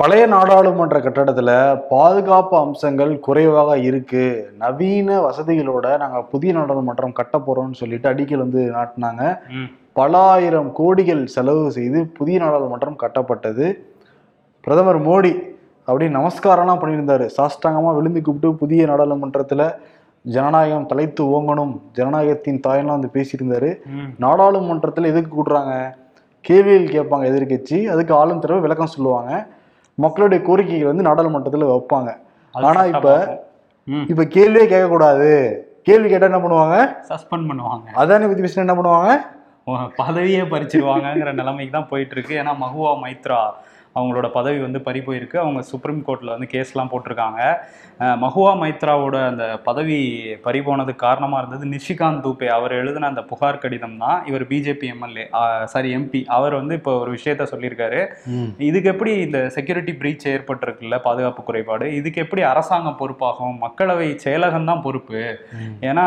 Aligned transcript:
பழைய 0.00 0.26
நாடாளுமன்ற 0.26 0.96
கட்டடத்துல 1.00 1.50
பாதுகாப்பு 1.90 2.54
அம்சங்கள் 2.58 3.12
குறைவாக 3.26 3.78
இருக்கு. 3.78 4.24
நவீன 4.58 5.18
வசதிகளோட 5.26 5.96
நாங்க 5.98 6.18
புதிய 6.32 6.50
நாடாளுமன்றம் 6.54 7.14
கட்ட 7.18 7.38
போறோம்னு 7.46 7.78
சொல்லிட்டு 7.80 8.10
அடிக்கல் 8.10 8.44
வந்து 8.44 8.62
நாட்டினாங்க. 8.74 9.22
பல 9.92 10.18
ஆயிரம் 10.18 10.68
கோடிகள் 10.78 11.22
செலவு 11.24 11.70
செய்து 11.70 12.00
புதிய 12.18 12.42
நாடாளுமன்றம் 12.42 13.00
கட்டப்பட்டது. 13.04 13.66
பிரதமர் 14.60 15.00
மோடி 15.08 15.32
அப்படி 15.88 16.06
நமஸ்காரம்லாம் 16.18 16.82
பண்ணியிருந்தாரு. 16.82 17.26
சாஷ்டாங்கமா 17.36 17.96
விழுந்து 17.96 18.22
கூப்பிட்டு 18.22 18.58
புதிய 18.62 18.86
நாடாளுமன்றத்துல 18.86 19.72
ஜனநாயகம் 20.22 20.86
தலைத்து 20.86 21.24
ஓங்கணும் 21.36 21.74
ஜனநாயகத்தின் 21.96 22.64
தாயெல்லாம் 22.66 22.98
வந்து 22.98 23.14
பேசியிருந்தாரு. 23.16 23.72
நாடாளுமன்றத்துல 24.20 25.12
எதுக்கு 25.14 25.30
கூட்டுறாங்க? 25.34 25.74
கேள்விகள் 26.40 26.94
கேட்பாங்க 26.96 27.24
எதிர்க்கட்சி 27.32 27.78
அதுக்கு 27.92 28.12
ஆளும் 28.14 28.40
தரவு 28.40 28.60
விளக்கம் 28.60 28.94
சொல்லுவாங்க. 28.96 29.32
மக்களுடைய 30.04 30.40
கோரிக்கைகள் 30.48 30.90
வந்து 30.90 31.06
நாடாளுமன்றத்துல 31.08 31.68
வைப்பாங்க. 31.72 32.10
அது 32.54 32.66
ஆனா 32.70 32.82
இப்ப 32.94 33.08
இப்ப 34.12 34.22
கேள்வியே 34.36 34.66
கேட்கக்கூடாது. 34.72 35.30
கேள்வி 35.88 36.08
கேட்டா 36.10 36.28
என்ன 36.30 36.40
பண்ணுவாங்க? 36.44 36.76
சஸ்பெண்ட் 37.10 37.48
பண்ணுவாங்க. 37.50 37.86
அதானி 38.02 38.28
பத்தி 38.30 38.44
பேசினா 38.44 38.66
என்ன 38.66 38.76
பண்ணுவாங்க? 38.78 39.12
பதவியே 40.00 40.42
பறிச்சிருவாங்கங்கிற 40.52 41.30
நிலைமைக்கு 41.40 41.74
தான் 41.76 41.88
போயிட்டு 41.92 42.14
இருக்கு. 42.16 42.34
ஏன்னா 42.42 42.52
மகுவா 42.64 42.90
மைத்ரா 43.04 43.40
அவங்களோட 43.96 44.28
பதவி 44.38 44.58
வந்து 44.66 44.80
பறி 44.88 45.00
போயிருக்கு. 45.06 45.36
அவங்க 45.44 45.60
சுப்ரீம் 45.72 46.02
கோர்ட்டில் 46.06 46.34
வந்து 46.34 46.48
கேஸ்லாம் 46.54 46.92
போட்டிருக்காங்க. 46.92 47.40
மகுவா 48.22 48.50
மைத்ராவோட 48.60 49.16
அந்த 49.30 49.44
பதவி 49.66 49.98
பறி 50.46 50.60
போனதுக்கு 50.66 51.02
காரணமாக 51.04 51.40
இருந்தது 51.42 51.66
நிஷிகாந்த் 51.74 52.22
தூபே. 52.24 52.48
அவர் 52.56 52.72
எழுதின 52.80 53.08
அந்த 53.12 53.22
புகார் 53.30 53.60
கடிதம் 53.62 53.96
தான் 54.02 54.18
இவர் 54.30 54.44
பிஜேபி 54.50 54.86
எம்எல்ஏ 54.94 55.24
சாரி 55.74 55.90
எம்பி 55.98 56.20
அவர் 56.38 56.54
வந்து 56.60 56.74
இப்போ 56.80 56.92
ஒரு 57.02 57.10
விஷயத்த 57.16 57.46
சொல்லியிருக்காரு. 57.52 58.00
இதுக்கு 58.68 58.90
எப்படி 58.94 59.12
இந்த 59.26 59.38
செக்யூரிட்டி 59.56 59.94
பிரீச் 60.02 60.26
ஏற்பட்டிருக்குல்ல 60.34 60.98
பாதுகாப்பு 61.06 61.42
குறைபாடு? 61.48 61.88
இதுக்கு 62.00 62.22
எப்படி 62.24 62.44
அரசாங்கம் 62.52 62.98
பொறுப்பாகும்? 63.00 63.56
மக்களவை 63.64 64.08
செயலகம் 64.24 64.68
தான் 64.70 64.84
பொறுப்பு. 64.86 65.22
ஏன்னா 65.90 66.06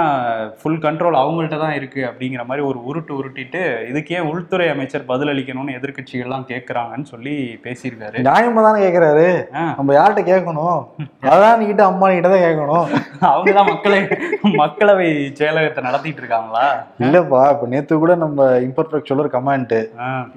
ஃபுல் 0.59 0.79
கண்ட்ரோல் 0.85 1.21
அவங்கள்ட்ட 1.23 1.59
தான் 1.65 1.75
இருக்கு 1.79 2.03
அப்படிங்கிற 2.11 2.45
மாதிரி 2.51 2.65
ஒரு 2.69 2.79
உருட்டு 2.91 3.13
உருட்டிட்டு 3.19 3.63
இதுக்கு 3.91 4.21
உள்துறை 4.31 4.69
அமைச்சர் 4.75 5.09
பதிலளிக்கணும்னு 5.11 5.77
எதிர்க்கட்சிகள்லாம் 5.79 6.47
கேட்குறாங்கன்னு 6.53 7.11
சொல்லி 7.13 7.35
பேசியிருக்காரு. 7.79 8.17
நியாயமா 8.27 8.61
தானே 8.65 8.79
கேக்குறாரு? 8.83 9.27
ஆ. 9.59 9.63
நம்ம 9.77 9.93
யார்கிட்ட 9.97 10.23
கேட்கணும்? 10.31 10.79
அதான் 11.31 11.65
கிட்ட 11.69 11.83
அம்மா 11.89 12.07
கிட்ட 12.09 12.29
தான் 12.33 12.45
கேட்கணும். 12.47 12.85
அவங்க 13.29 13.51
தான் 13.57 13.69
மக்களை 13.71 13.99
மக்களவை 14.61 15.07
செயலகத்தை 15.39 15.81
நடத்திட்டு 15.87 16.21
இருக்காங்களா? 16.23 16.65
இல்லப்பா 17.05 17.41
இப்ப 17.53 17.67
நேத்து 17.73 17.99
கூட 18.03 18.13
நம்ம 18.23 18.37
இம்பர்ஃபெக்ட் 18.67 19.09
சொல்ற 19.11 19.27
கமெண்ட் 19.35 19.75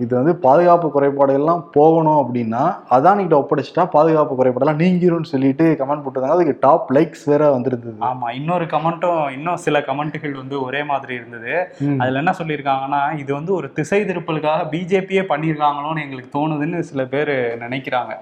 இது 0.02 0.12
வந்து 0.18 0.34
பாதுகாப்பு 0.46 0.88
குறைபாடு 0.96 1.32
எல்லாம் 1.40 1.62
போகணும் 1.76 2.20
அப்படின்னா 2.22 2.62
அதான் 2.96 3.22
கிட்ட 3.22 3.36
ஒப்படைச்சிட்டா 3.42 3.84
பாதுகாப்பு 3.96 4.34
குறைபாடெல்லாம் 4.40 4.82
நீங்கிரும்னு 4.84 5.32
சொல்லிட்டு 5.34 5.66
கமெண்ட் 5.80 6.04
போட்டிருந்தாங்க. 6.04 6.36
அதுக்கு 6.36 6.56
டாப் 6.66 6.90
லைக்ஸ் 6.96 7.24
வேற 7.32 7.42
வந்திருந்தது. 7.56 7.96
ஆமா 8.10 8.28
இன்னொரு 8.38 8.66
கமெண்ட்டும் 8.74 9.22
இன்னும் 9.36 9.62
சில 9.66 9.78
கமெண்ட்டுகள் 9.88 10.34
வந்து 10.42 10.56
ஒரே 10.66 10.82
மாதிரி 10.92 11.14
இருந்தது. 11.20 11.54
அதுல 12.02 12.20
என்ன 12.22 12.34
சொல்லியிருக்காங்கன்னா 12.40 13.02
இது 13.22 13.30
வந்து 13.38 13.52
ஒரு 13.58 13.68
திசை 13.78 14.00
திருப்பலுக்காக 14.10 14.68
பிஜேபியே 14.72 15.22
பண்ணியிருக்காங்களோன்னு 15.32 16.04
எங்களுக்கு 16.04 16.34
தோணுதுன்னு 16.38 16.80
சில 16.90 17.02
பேர் 17.14 17.31
நினைக்கிறாங்க. 17.64 18.12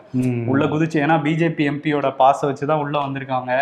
உள்ள 0.52 0.64
குதிச்சு 0.66 0.98
ஏன்னா 1.04 1.16
பிஜேபி 1.26 1.64
எம்பியோட 1.72 2.08
பாஸை 2.16 2.44
வச்சு 2.50 2.66
தான் 2.66 2.82
உள்ள 2.84 2.96
வந்திருக்காங்க 3.06 3.52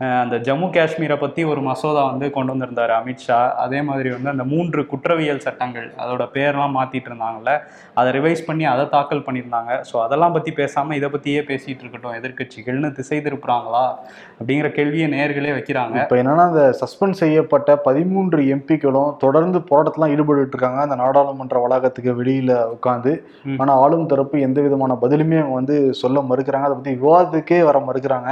அந்த 0.00 0.36
ஜம்மு 0.38 0.66
காஷ்மீரை 0.74 1.16
பத்தி 1.18 1.44
ஒரு 1.44 1.60
மசோதா 1.60 2.02
வந்து 2.02 2.26
கொண்டு 2.30 2.52
வந்திருந்தாரு 2.52 2.92
அமித்ஷா 2.98 3.38
அதே 3.54 3.82
மாதிரி 3.82 4.08
வந்து 4.10 4.28
அந்த 4.28 4.44
மூன்று 4.44 4.86
குற்றவியல் 4.86 5.42
சட்டங்கள் 5.46 5.88
அதோட 6.02 6.24
பேர்லாம் 6.36 6.76
மாத்திட்டு 6.76 7.08
இருந்தாங்கல்ல 7.10 7.52
அதை 7.94 8.08
ரிவைஸ் 8.18 8.42
பண்ணி 8.46 8.64
அதை 8.64 8.84
தாக்கல் 8.88 9.24
பண்ணியிருந்தாங்க. 9.26 9.72
ஸோ 9.90 9.96
அதெல்லாம் 10.04 10.32
பத்தி 10.32 10.50
பேசாம 10.50 10.94
இதை 10.94 11.10
பத்தியே 11.10 11.40
பேசிட்டு 11.50 11.82
இருக்கட்டும் 11.84 12.16
எதிர்க்கட்சிகள்னு 12.18 12.92
திசை 12.92 13.18
திருப்புறாங்களா 13.20 13.84
அப்படிங்கிற 14.38 14.70
கேள்வியை 14.78 15.08
நேர்களே 15.08 15.52
வைக்கிறாங்க. 15.58 15.98
இப்ப 16.04 16.16
என்னன்னா 16.22 16.46
அந்த 16.52 16.64
சஸ்பெண்ட் 16.80 17.20
செய்யப்பட்ட 17.22 17.76
பதிமூன்று 17.88 18.42
எம்பிக்களும் 18.56 19.12
தொடர்ந்து 19.18 19.60
போராட்டத்திலாம் 19.70 20.14
ஈடுபட்டு 20.16 20.56
இருக்காங்க. 20.56 20.80
அந்த 20.80 20.94
நாடாளுமன்ற 20.94 21.58
வளாகத்துக்கு 21.66 22.14
வெளியில 22.22 22.56
உட்காந்து 22.76 23.12
ம். 23.44 23.58
ஆனா 23.58 23.74
ஆளும் 23.74 24.06
தரப்பு 24.06 24.40
எந்த 24.40 24.60
விதமான 24.60 24.98
பதிலுமே 25.04 25.38
அவங்க 25.42 25.60
வந்து 25.60 25.94
சொல்ல 26.02 26.20
மறுக்கிறாங்க. 26.32 26.68
அதை 26.70 26.76
பத்தி 26.76 26.94
விவாதத்துக்கே 27.04 27.60
வர 27.62 27.78
மறுக்கிறாங்க. 27.90 28.30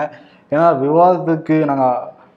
ஏன்னா 0.53 0.66
விவாதத்துக்கு 0.84 1.56
நாங்க 1.70 1.86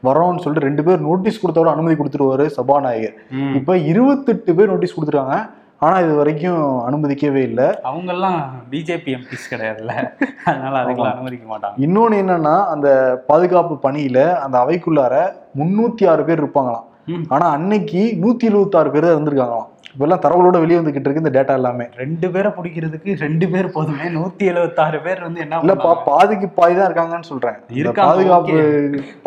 வரோம்னு 0.07 0.41
சொல்லிட்டு 0.43 0.67
ரெண்டு 0.67 0.83
பேர் 0.85 1.07
நோட்டீஸ் 1.07 1.41
கொடுத்தோட 1.41 1.69
அனுமதி 1.75 1.95
கொடுத்துருவாரு 1.97 2.45
சபாநாயகர். 2.57 3.17
இப்ப 3.59 3.77
இருபத்தெட்டு 3.91 4.55
பேர் 4.59 4.71
நோட்டீஸ் 4.71 4.95
கொடுத்துருக்காங்க. 4.95 5.37
ஆனா 5.85 5.95
இது 6.05 6.13
வரைக்கும் 6.19 6.63
அனுமதிக்கவே 6.87 7.41
இல்லை. 7.49 7.67
அவங்கெல்லாம் 7.89 8.39
பிஜேபி 8.71 9.11
எம்பிஸ் 9.17 9.47
கிடையாதுல்ல. 9.51 9.93
அதனால 10.49 10.73
அதுக்கெல்லாம் 10.81 11.15
அனுமதிக்க 11.15 11.45
மாட்டாங்க. 11.53 11.75
இன்னொன்னு 11.85 12.19
என்னன்னா 12.23 12.55
அந்த 12.73 12.89
பாதுகாப்பு 13.29 13.77
பணியில 13.85 14.19
அந்த 14.43 14.55
அவைக்குள்ளார 14.63 15.15
முன்னூத்தி 15.61 16.05
ஆறு 16.13 16.25
பேர் 16.27 16.41
இருப்பாங்களாம். 16.43 16.87
ஆனா 17.35 17.45
அன்னைக்கு 17.57 18.03
நூத்தி 18.23 18.45
எழுபத்தி 18.51 18.79
ஆறு 18.81 18.91
பேர் 18.95 19.07
தான் 19.07 19.17
இருந்திருக்காங்களாம். 19.17 19.70
இப்பெல்லாம் 19.93 20.21
தரவுகளோட 20.25 20.57
வெளியே 20.63 20.77
வந்துகிட்டு 20.79 21.07
இருக்கு 21.07 21.23
இந்த 21.23 21.33
டேட்டா 21.37 21.53
எல்லாமே. 21.59 21.85
ரெண்டு 22.01 22.27
பேரை 22.33 22.49
பிடிக்கிறதுக்கு 22.57 23.15
ரெண்டு 23.25 23.45
பேர் 23.53 23.67
போதுமே. 23.75 24.05
நூத்தி 24.17 24.43
எழுபத்தாறு 24.51 24.99
பேர் 25.05 25.21
வந்து 25.27 25.43
என்ன 25.45 25.59
இல்லப்பா 25.65 25.89
பண்ணாங்க? 25.89 26.05
பாதிக்கு 26.09 26.47
பாதி 26.59 26.75
தான் 26.79 26.87
இருக்காங்கன்னு 26.89 27.29
சொல்றேன். 27.31 27.57
பாதுகாப்பு 28.01 28.57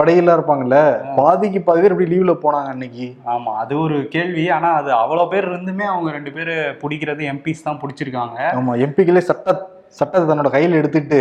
படையெல்லாம் 0.01 0.39
இருப்பாங்கல்ல 0.39 0.79
பாதிக்கு 1.21 1.61
பாதி 1.69 1.83
பேர் 1.85 1.95
எப்படி 1.95 2.11
லீவ்ல 2.15 2.35
போனாங்க 2.47 2.73
அன்னைக்கு? 2.75 3.09
ஆமா 3.35 3.53
அது 3.65 3.75
ஒரு 3.85 3.99
கேள்வி. 4.17 4.47
ஆனா 4.57 4.71
அது 4.81 4.93
அவ்வளவு 5.03 5.31
பேர் 5.35 5.51
இருந்துமே 5.53 5.87
அவங்க 5.93 6.11
ரெண்டு 6.19 6.33
பேரை 6.39 6.57
பிடிக்கிறது 6.83 7.25
எம்பிஸ் 7.35 7.67
தான் 7.69 7.81
பிடிச்சிருக்காங்க. 7.85 8.39
ஆமா 8.61 8.75
எம்பிக்களே 8.87 9.25
சட்ட 9.31 9.57
சட்டத்தை 9.99 10.25
தன்னோட 10.29 10.51
கையில 10.55 10.79
எடுத்துட்டு 10.81 11.19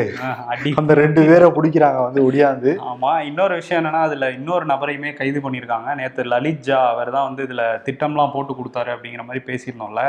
அந்த 0.81 0.93
ரெண்டு 1.01 1.21
பேரை 1.29 1.47
பிடிக்கிறாங்க 1.57 1.99
வந்து 2.05 2.21
ஒடியாந்து. 2.27 2.71
ஆமா 2.91 3.11
இன்னொரு 3.29 3.53
விஷயம் 3.59 3.79
என்னன்னா 3.81 4.01
அதுல 4.07 4.29
இன்னொரு 4.37 4.65
நபரையுமே 4.73 5.11
கைது 5.21 5.41
பண்ணியிருக்காங்க. 5.45 5.89
நேத்து 5.99 6.29
லலித் 6.33 6.63
ஜா 6.69 6.79
அவர் 6.93 7.15
தான் 7.15 7.27
வந்து 7.29 7.45
இதுல 7.47 7.65
திட்டம்லாம் 7.87 8.33
போட்டு 8.35 8.53
கொடுத்தாரு 8.59 8.91
அப்படிங்கிற 8.95 9.25
மாதிரி 9.27 9.43
பேசியிருந்தோம்ல. 9.49 10.03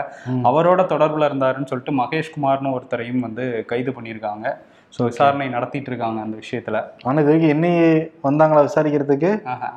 அவரோட 0.50 0.82
தொடர்புல 0.94 1.28
இருந்தாருன்னு 1.30 1.70
சொல்லிட்டு 1.72 1.98
மகேஷ்குமார்னு 2.02 2.76
ஒருத்தரையும் 2.78 3.26
வந்து 3.28 3.46
கைது 3.72 3.92
பண்ணியிருக்காங்க. 3.98 4.46
ஸோ 4.96 5.02
விசாரணை 5.10 5.46
நடத்திட்டு 5.54 5.90
இருக்காங்க 5.90 6.18
அந்த 6.24 6.36
விஷயத்துல. 6.42 6.80
ஆனா 7.06 7.16
இது 7.22 7.30
வரைக்கும் 7.30 7.54
என்னையே 7.54 7.86
வந்தாங்களா 8.26 8.60
விசாரிக்கிறதுக்கு? 8.66 9.30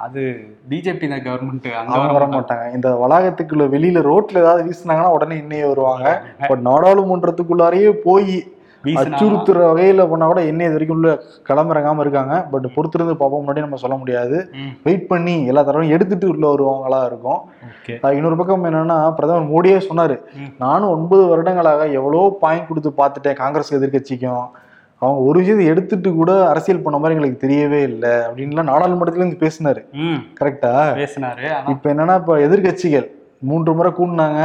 அது 0.05 0.21
பிஜேபி 0.71 1.07
தான் 1.13 1.23
கவர்மெண்ட் 1.27 1.65
அங்க 1.79 1.95
அவங்க 1.95 2.13
வர 2.17 2.25
மாட்டாங்க. 2.33 2.65
இந்த 2.77 2.89
வளாகத்துக்குள்ள 3.03 3.65
வெளியில 3.75 4.03
ரோட்ல 4.09 4.43
ஏதாவது 4.43 4.67
வீசுனாங்கன்னா 4.67 5.15
உடனே 5.15 5.37
இன்னையே 5.43 5.65
வருவாங்க. 5.71 6.05
பட் 6.51 6.63
நாடாளுமன்றத்துக்குள்ளாரையே 6.69 7.91
போய் 8.07 8.35
அச்சுறுத்துற 9.01 9.61
வகையில 9.69 10.05
பண்ணா 10.11 10.25
கூட 10.31 10.41
என்ன 10.51 10.65
இது 10.67 10.75
வரைக்கும் 10.77 10.97
உள்ள 10.99 11.13
களமிறங்காம 11.49 12.03
இருக்காங்க. 12.05 12.35
பட் 12.51 12.67
பொறுத்திருந்து 12.75 13.15
பார்ப்போம் 13.21 13.43
முன்னாடி 13.43 13.65
நம்ம 13.65 13.79
சொல்ல 13.83 13.97
முடியாது. 14.01 14.37
வெயிட் 14.87 15.09
பண்ணி 15.11 15.35
எல்லா 15.51 15.63
தடவையும் 15.69 15.95
எடுத்துட்டு 15.97 16.27
உள்ள 16.33 16.45
வருவாங்களா 16.53 17.01
இருக்கும். 17.09 17.41
இன்னொரு 18.19 18.39
பக்கம் 18.41 18.69
என்னன்னா 18.69 18.99
பிரதமர் 19.17 19.51
மோடியே 19.53 19.79
சொன்னாரு. 19.89 20.17
நானும் 20.63 20.93
ஒன்பது 20.95 21.25
வருடங்களாக 21.33 21.89
எவ்வளோ 21.99 22.23
பாயிண்ட் 22.45 22.69
கொடுத்து 22.69 22.91
பார்த்துட்டேன் 23.01 23.41
காங்கிரஸ் 23.43 23.75
எதிர்க்கட்சிக்கும். 23.79 24.47
அவங்க 25.01 25.19
ஒரு 25.29 25.37
விஷயத்தை 25.41 25.65
எடுத்துட்டு 25.71 26.09
கூட 26.19 26.31
அரசியல் 26.51 26.83
பண்ண 26.85 26.97
மாதிரி 26.99 27.15
எங்களுக்கு 27.15 27.43
தெரியவே 27.43 27.81
இல்லை. 27.89 28.13
அப்படின்லாம் 28.27 28.69
நாடாளுமன்றத்துல 28.71 29.23
இருந்து 29.23 29.43
பேசினாரு 29.43 29.81
கரெக்டா 30.39 30.71
பேசினாரு 31.01 31.45
இப்ப 31.73 31.91
என்னன்னா 31.93 32.15
இப்ப 32.21 32.37
எதிர்க்கட்சிகள் 32.45 33.07
மூன்று 33.49 33.71
முறை 33.79 33.91
கூடினாங்க. 33.99 34.41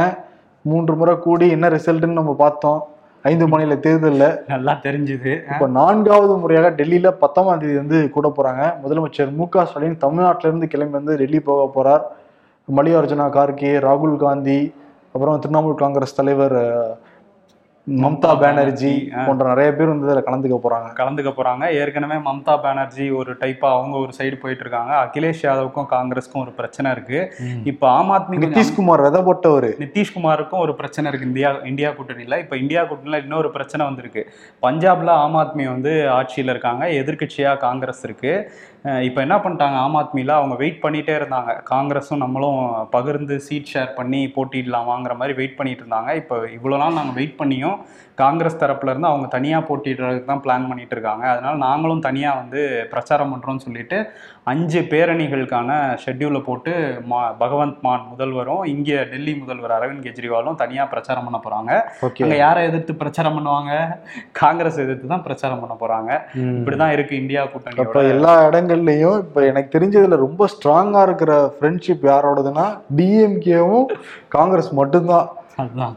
மூன்று 0.65 0.93
முறை 0.99 1.13
கூடி 1.23 1.45
என்ன 1.55 1.69
ரிசல்ட்னு 1.75 2.19
நம்ம 2.19 2.35
பார்த்தோம். 2.41 2.81
ஐந்து 3.29 3.45
மாநில 3.51 3.75
தேர்தல்ல 3.83 4.25
நல்லா 4.51 4.73
தெரிஞ்சுது. 4.85 5.33
இப்ப 5.51 5.67
நான்காவது 5.77 6.33
முறையாக 6.43 6.69
டெல்லியில 6.79 7.09
பத்தாம் 7.21 7.51
தேதி 7.61 7.75
வந்து 7.81 7.97
கூட 8.15 8.27
போறாங்க. 8.37 8.63
முதலமைச்சர் 8.83 9.31
மு 9.39 9.45
க 9.53 9.65
ஸ்டாலின் 9.69 10.01
தமிழ்நாட்டில 10.05 10.49
இருந்து 10.49 10.67
கிளம்பி 10.73 10.97
வந்து 10.99 11.15
டெல்லி 11.21 11.39
போக 11.49 11.61
போறார். 11.75 12.03
மல்லிகார்ஜுனா 12.77 13.27
கார்கே 13.37 13.71
ராகுல் 13.87 14.17
காந்தி 14.25 14.59
அப்புறம் 15.13 15.39
திரிணாமுல் 15.43 15.81
காங்கிரஸ் 15.83 16.17
தலைவர் 16.19 16.57
மம்தா 17.87 18.39
பானர்ஜி. 18.39 19.11
போன்ற 19.25 19.47
நிறைய 19.47 19.73
பேர் 19.73 19.87
வந்து 19.87 20.07
இதுல 20.07 20.23
கலந்துக்க 20.25 20.59
போறாங்க. 20.63 20.89
கலந்துக்க 20.95 21.31
போறாங்க. 21.37 21.71
ஏற்கனவே 21.71 22.13
மம்தா 22.13 22.61
பானர்ஜி 22.61 23.09
ஒரு 23.09 23.33
டைப்பா 23.33 23.69
அவங்க 23.71 23.97
ஒரு 23.97 24.11
சைடு 24.17 24.39
போயிட்டு 24.39 24.63
இருக்காங்க. 24.65 24.93
அகிலேஷ் 24.93 25.41
யாதவுக்கும் 25.41 25.85
காங்கிரஸ்க்கும் 25.89 26.41
ஒரு 26.41 26.51
பிரச்சனை 26.51 26.91
இருக்கு. 26.91 27.33
இப்ப 27.63 27.89
ஆம் 27.89 28.11
ஆத்மி 28.11 28.35
நிதிஷ்குமார் 28.35 29.01
விதை 29.01 29.21
போட்டவர். 29.21 29.69
நிதிஷ்குமாருக்கும் 29.79 30.57
ஒரு 30.57 30.75
பிரச்சனை 30.75 31.09
இருக்கு. 31.09 31.27
இந்தியா 31.27 31.51
இந்தியா 31.63 31.89
கூட்டணியில. 31.89 32.39
இப்ப 32.39 32.57
இந்தியா 32.57 32.83
கூட்டணியில 32.83 33.21
இன்னொரு 33.21 33.51
பிரச்சனை 33.51 33.85
வந்திருக்கு. 33.85 34.31
பஞ்சாப்ல 34.61 35.07
ஆம் 35.07 35.35
ஆத்மி 35.35 35.65
வந்து 35.65 35.91
ஆட்சியில 35.91 36.49
இருக்காங்க. 36.49 36.85
எதிர்க்கட்சியா 36.85 37.57
காங்கிரஸ் 37.57 38.03
இருக்கு. 38.03 38.51
இப்போ 39.07 39.19
என்ன 39.25 39.35
பண்ணிட்டாங்க? 39.43 39.77
ஆம் 39.83 39.97
ஆத்மியில் 39.99 40.31
அவங்க 40.37 40.55
வெயிட் 40.61 40.81
பண்ணிகிட்டே 40.85 41.13
இருந்தாங்க. 41.19 41.51
காங்கிரஸும் 41.69 42.23
நம்மளும் 42.23 42.57
பகிர்ந்து 42.95 43.35
சீட் 43.45 43.69
ஷேர் 43.73 43.91
பண்ணி 43.99 44.19
போட்டிடலாமாங்கிற 44.35 45.13
மாதிரி 45.19 45.33
வெயிட் 45.37 45.55
பண்ணிட்டு 45.59 45.83
இருந்தாங்க. 45.83 46.09
இப்போ 46.21 46.37
இவ்வளோ 46.57 46.79
நாள் 46.81 46.97
நாங்கள் 46.99 47.17
வெயிட் 47.19 47.37
பண்ணியும் 47.41 47.77
காங்கிரஸ் 48.21 48.59
தரப்புலேருந்து 48.63 49.09
அவங்க 49.11 49.27
தனியாக 49.35 49.67
போட்டிடுறதுக்கு 49.69 50.29
தான் 50.31 50.43
பிளான் 50.45 50.67
பண்ணிகிட்டு 50.71 50.95
இருக்காங்க. 50.95 51.23
அதனால் 51.33 51.63
நாங்களும் 51.67 52.03
தனியாக 52.07 52.39
வந்து 52.41 52.61
பிரச்சாரம் 52.93 53.31
பண்ணுறோம்னு 53.33 53.65
சொல்லிட்டு 53.67 53.99
அஞ்சு 54.47 54.79
பேரணிகளுக்கான 54.91 55.69
ஷெட்யூலை 56.01 56.39
போட்டு 56.41 56.71
மா 57.09 57.19
பகவந்த் 57.41 57.77
மான் 57.81 58.01
முதல்வரும் 58.09 58.63
இங்கே 58.71 58.97
டெல்லி 59.11 59.33
முதல்வர் 59.33 59.73
அரவிந்த் 59.75 60.05
கெஜ்ரிவாலும் 60.07 60.57
தனியாக 60.61 60.87
பிரச்சாரம் 60.89 61.27
பண்ண 61.27 61.37
போகிறாங்க 61.39 61.71
அங்கே 62.23 62.39
யாரை 62.41 62.63
எதிர்த்து 62.69 62.93
பிரச்சாரம் 62.95 63.37
பண்ணுவாங்க? 63.37 63.71
காங்கிரஸ் 64.41 64.79
எதிர்த்து 64.83 65.11
தான் 65.13 65.23
பிரச்சாரம் 65.23 65.61
பண்ண 65.63 65.75
போகிறாங்க 65.75 66.11
இப்படி 66.55 66.77
தான் 66.77 66.93
இருக்குது 66.95 67.21
இந்தியா 67.21 67.43
அப்ப 67.45 67.53
கூட்டணியோட 67.59 68.11
எல்லா 68.15 68.33
இடங்கள்லயும் 68.49 69.21
இப்ப 69.23 69.45
எனக்கு 69.51 69.73
தெரிஞ்சதுல 69.77 70.19
ரொம்ப 70.25 70.49
ஸ்ட்ராங்கா 70.53 71.03
இருக்கிற 71.07 71.31
ஃப்ரெண்ட்ஷிப் 71.55 72.05
யாரோடதுன்னா 72.11 72.67
டிஎம்கேவும் 72.99 73.87
காங்கிரஸ் 74.29 74.71
மட்டும்தான். 74.73 75.29
அதுதான் 75.61 75.95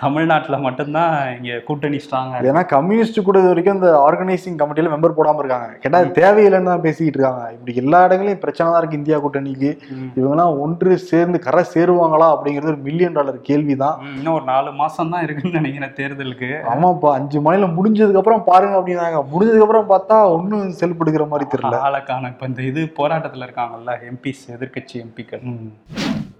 தமிழ்நாட்டுல 0.00 0.56
மட்டும்தான் 0.64 1.12
இங்க 1.36 1.52
கூட்டணி 1.68 1.98
ஸ்ட்ராங்கா 2.04 2.40
ஏன்னா 2.48 2.62
கம்யூனிஸ்ட் 2.72 3.18
கூட 3.28 3.36
இது 3.42 3.50
வரைக்கும் 3.50 3.76
இந்த 3.78 3.90
ஆர்கனைசிங் 4.06 4.58
கமிட்டியில 4.60 4.90
மெம்பர் 4.94 5.14
போடாம 5.18 5.40
இருக்காங்க. 5.42 5.68
கேட்டா 5.82 6.00
அது 6.02 6.10
தேவையில்லைன்னு 6.18 6.70
தான் 6.72 6.84
பேசிக்கிட்டு 6.86 7.18
இருக்காங்க. 7.18 7.44
இப்படி 7.54 7.74
எல்லா 7.82 8.00
இடங்களையும் 8.06 8.42
பிரச்சனை 8.44 8.66
தான் 8.70 8.80
இருக்கு 8.82 8.98
இந்தியா 9.00 9.18
கூட்டணிக்கு. 9.24 9.70
இவங்கெல்லாம் 10.18 10.58
ஒன்று 10.64 10.98
சேர்ந்து 11.10 11.38
கரை 11.46 11.62
சேருவாங்களா 11.74 12.28
அப்படிங்கிறது 12.34 12.72
ஒரு 12.74 12.80
மில்லியன் 12.88 13.16
டாலர் 13.18 13.38
கேள்விதான் 13.48 13.96
இன்னும் 14.18 14.36
ஒரு 14.38 14.46
நாலு 14.52 14.72
மாசம் 14.82 15.12
தான் 15.14 15.24
இருக்குன்னு 15.28 15.60
நினைக்கிறேன் 15.60 15.96
தேர்தலுக்கு. 16.00 16.50
ஆமாப்பா 16.74 17.12
அஞ்சு 17.20 17.40
மாநிலம் 17.46 17.76
முடிஞ்சதுக்கு 17.78 18.22
அப்புறம் 18.22 18.46
பாருங்க 18.50 18.76
அப்படின்னாங்க. 18.80 19.22
முடிஞ்சதுக்கு 19.32 19.66
அப்புறம் 19.68 19.90
பார்த்தா 19.94 20.18
ஒன்னும் 20.36 20.76
செல்படுகிற 20.82 21.26
மாதிரி 21.32 21.48
தெரியல. 21.54 21.80
ஆளக்கான 21.88 22.30
இப்ப 22.34 22.52
இந்த 22.52 22.62
இது 22.70 22.84
போராட்டத்துல 23.00 23.48
இருக்காங்கல்ல 23.48 23.94
எம்பிஸ் 24.12 24.44
எதிர்க்கட்சி 24.56 24.96
எம்பிக்கள். 25.06 25.44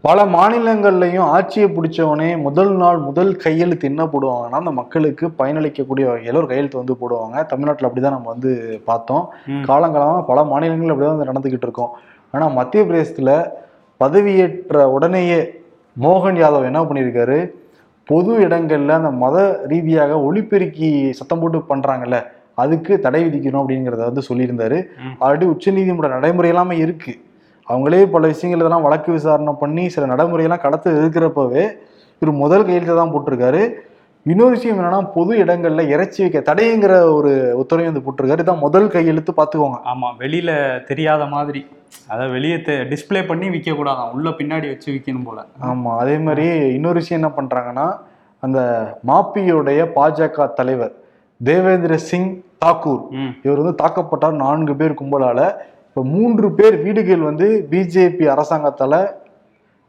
பல 0.07 0.25
மாநிலங்கள்லையும் 0.35 1.29
ஆட்சியை 1.37 1.69
பிடிச்சவனே 1.77 2.29
முதல் 2.45 2.73
நாள் 2.83 2.99
முதல் 3.07 3.33
கையெழுத்து 3.45 3.89
என்ன 3.91 4.03
போடுவாங்கன்னா 4.13 4.59
அந்த 4.63 4.73
மக்களுக்கு 4.81 5.25
பயனளிக்கக்கூடிய 5.41 6.05
வகையில் 6.11 6.39
ஒரு 6.41 6.49
கையெழுத்து 6.51 6.81
வந்து 6.81 6.95
போடுவாங்க. 7.01 7.37
தமிழ்நாட்டில் 7.53 7.89
அப்படிதான் 7.89 8.17
நம்ம 8.17 8.31
வந்து 8.35 8.53
பார்த்தோம். 8.91 9.25
காலங்காலமாக 9.71 10.23
பல 10.31 10.45
மாநிலங்கள் 10.53 10.93
அப்படிதான் 10.93 11.17
வந்து 11.17 11.31
நடந்துகிட்டு 11.31 11.69
இருக்கோம். 11.69 11.93
ஆனால் 12.35 12.55
மத்திய 12.59 12.83
பிரதேசத்தில் 12.89 13.35
பதவியேற்ற 14.01 14.85
உடனேயே 14.97 15.41
மோகன் 16.05 16.41
யாதவ் 16.45 16.71
என்ன 16.71 16.81
பண்ணியிருக்காரு? 16.89 17.39
பொது 18.09 18.33
இடங்கள்ல 18.47 18.99
அந்த 19.01 19.11
மத 19.23 19.37
ரீதியாக 19.73 20.13
ஒளிபெருக்கி 20.29 20.89
சத்தம் 21.21 21.41
போட்டு 21.41 21.59
பண்றாங்கல்ல 21.73 22.19
அதுக்கு 22.63 22.93
தடை 23.07 23.23
விதிக்கணும் 23.25 23.63
அப்படிங்கிறத 23.63 24.05
வந்து 24.11 24.29
சொல்லியிருந்தாரு. 24.29 24.79
ஆல்ரெடி 25.25 25.47
உச்சநீதிமன்ற 25.55 26.09
நடைமுறை 26.17 26.51
எல்லாமே 26.53 26.77
இருக்கு. 26.85 27.13
அவங்களே 27.69 28.01
பல 28.15 28.27
விஷயங்கள் 28.33 28.63
இதெல்லாம் 28.63 28.87
வழக்கு 28.87 29.11
விசாரணை 29.17 29.53
பண்ணி 29.63 29.85
சில 29.95 30.07
நடைமுறையெல்லாம் 30.13 30.65
கடத்த 30.65 30.95
இருக்கிறப்பவே 31.01 31.65
இவர் 32.23 32.43
முதல் 32.45 32.67
கையெழுத்தை 32.69 32.95
தான் 33.01 33.13
போட்டிருக்காரு. 33.15 33.63
இன்னொரு 34.27 34.53
விஷயம் 34.55 34.79
என்னன்னா 34.79 35.01
பொது 35.17 35.33
இடங்கள்ல 35.43 35.83
இறைச்சி 35.95 36.19
வைக்க 36.23 36.39
தடைங்கிற 36.49 36.95
ஒரு 37.17 37.31
உத்தரவை 37.61 37.87
வந்து 37.89 38.03
போட்டிருக்காரு. 38.07 38.45
இதான் 38.45 38.65
முதல் 38.65 38.89
கையெழுத்து 38.95 39.33
பார்த்துக்கோங்க. 39.39 39.79
ஆமா 39.93 40.09
வெளியில 40.23 40.51
தெரியாத 40.91 41.23
மாதிரி. 41.35 41.63
அதாவது 42.11 42.33
வெளியே 42.37 42.57
டிஸ்ப்ளே 42.93 43.21
பண்ணி 43.31 43.47
விற்க 43.55 43.77
கூடாதாம் 43.79 44.13
உள்ள 44.17 44.31
பின்னாடி 44.41 44.67
வச்சு 44.73 44.89
விற்கணும் 44.95 45.27
போல. 45.29 45.39
ஆமா 45.71 45.93
அதே 46.03 46.17
மாதிரி 46.27 46.47
இன்னொரு 46.77 47.01
விஷயம் 47.03 47.21
என்ன 47.21 47.31
பண்றாங்கன்னா 47.39 47.87
அந்த 48.43 48.61
மாப்பியோடைய 49.11 49.81
பாஜக 49.97 50.53
தலைவர் 50.59 50.95
தேவேந்திர 51.41 51.95
சிங் 52.11 52.31
தாக்கூர். 52.65 53.03
இவர் 53.45 53.63
வந்து 53.63 53.79
தாக்கப்பட்டார் 53.83 54.43
நான்கு 54.45 54.75
பேர் 54.81 55.01
கும்பலால. 55.01 55.41
இப்போ 55.99 56.11
மூன்று 56.17 56.47
பேர் 56.59 56.75
வீடுகள் 56.83 57.23
வந்து 57.29 57.47
பிஜேபி 57.71 58.25
அரசாங்கத்தால 58.35 58.95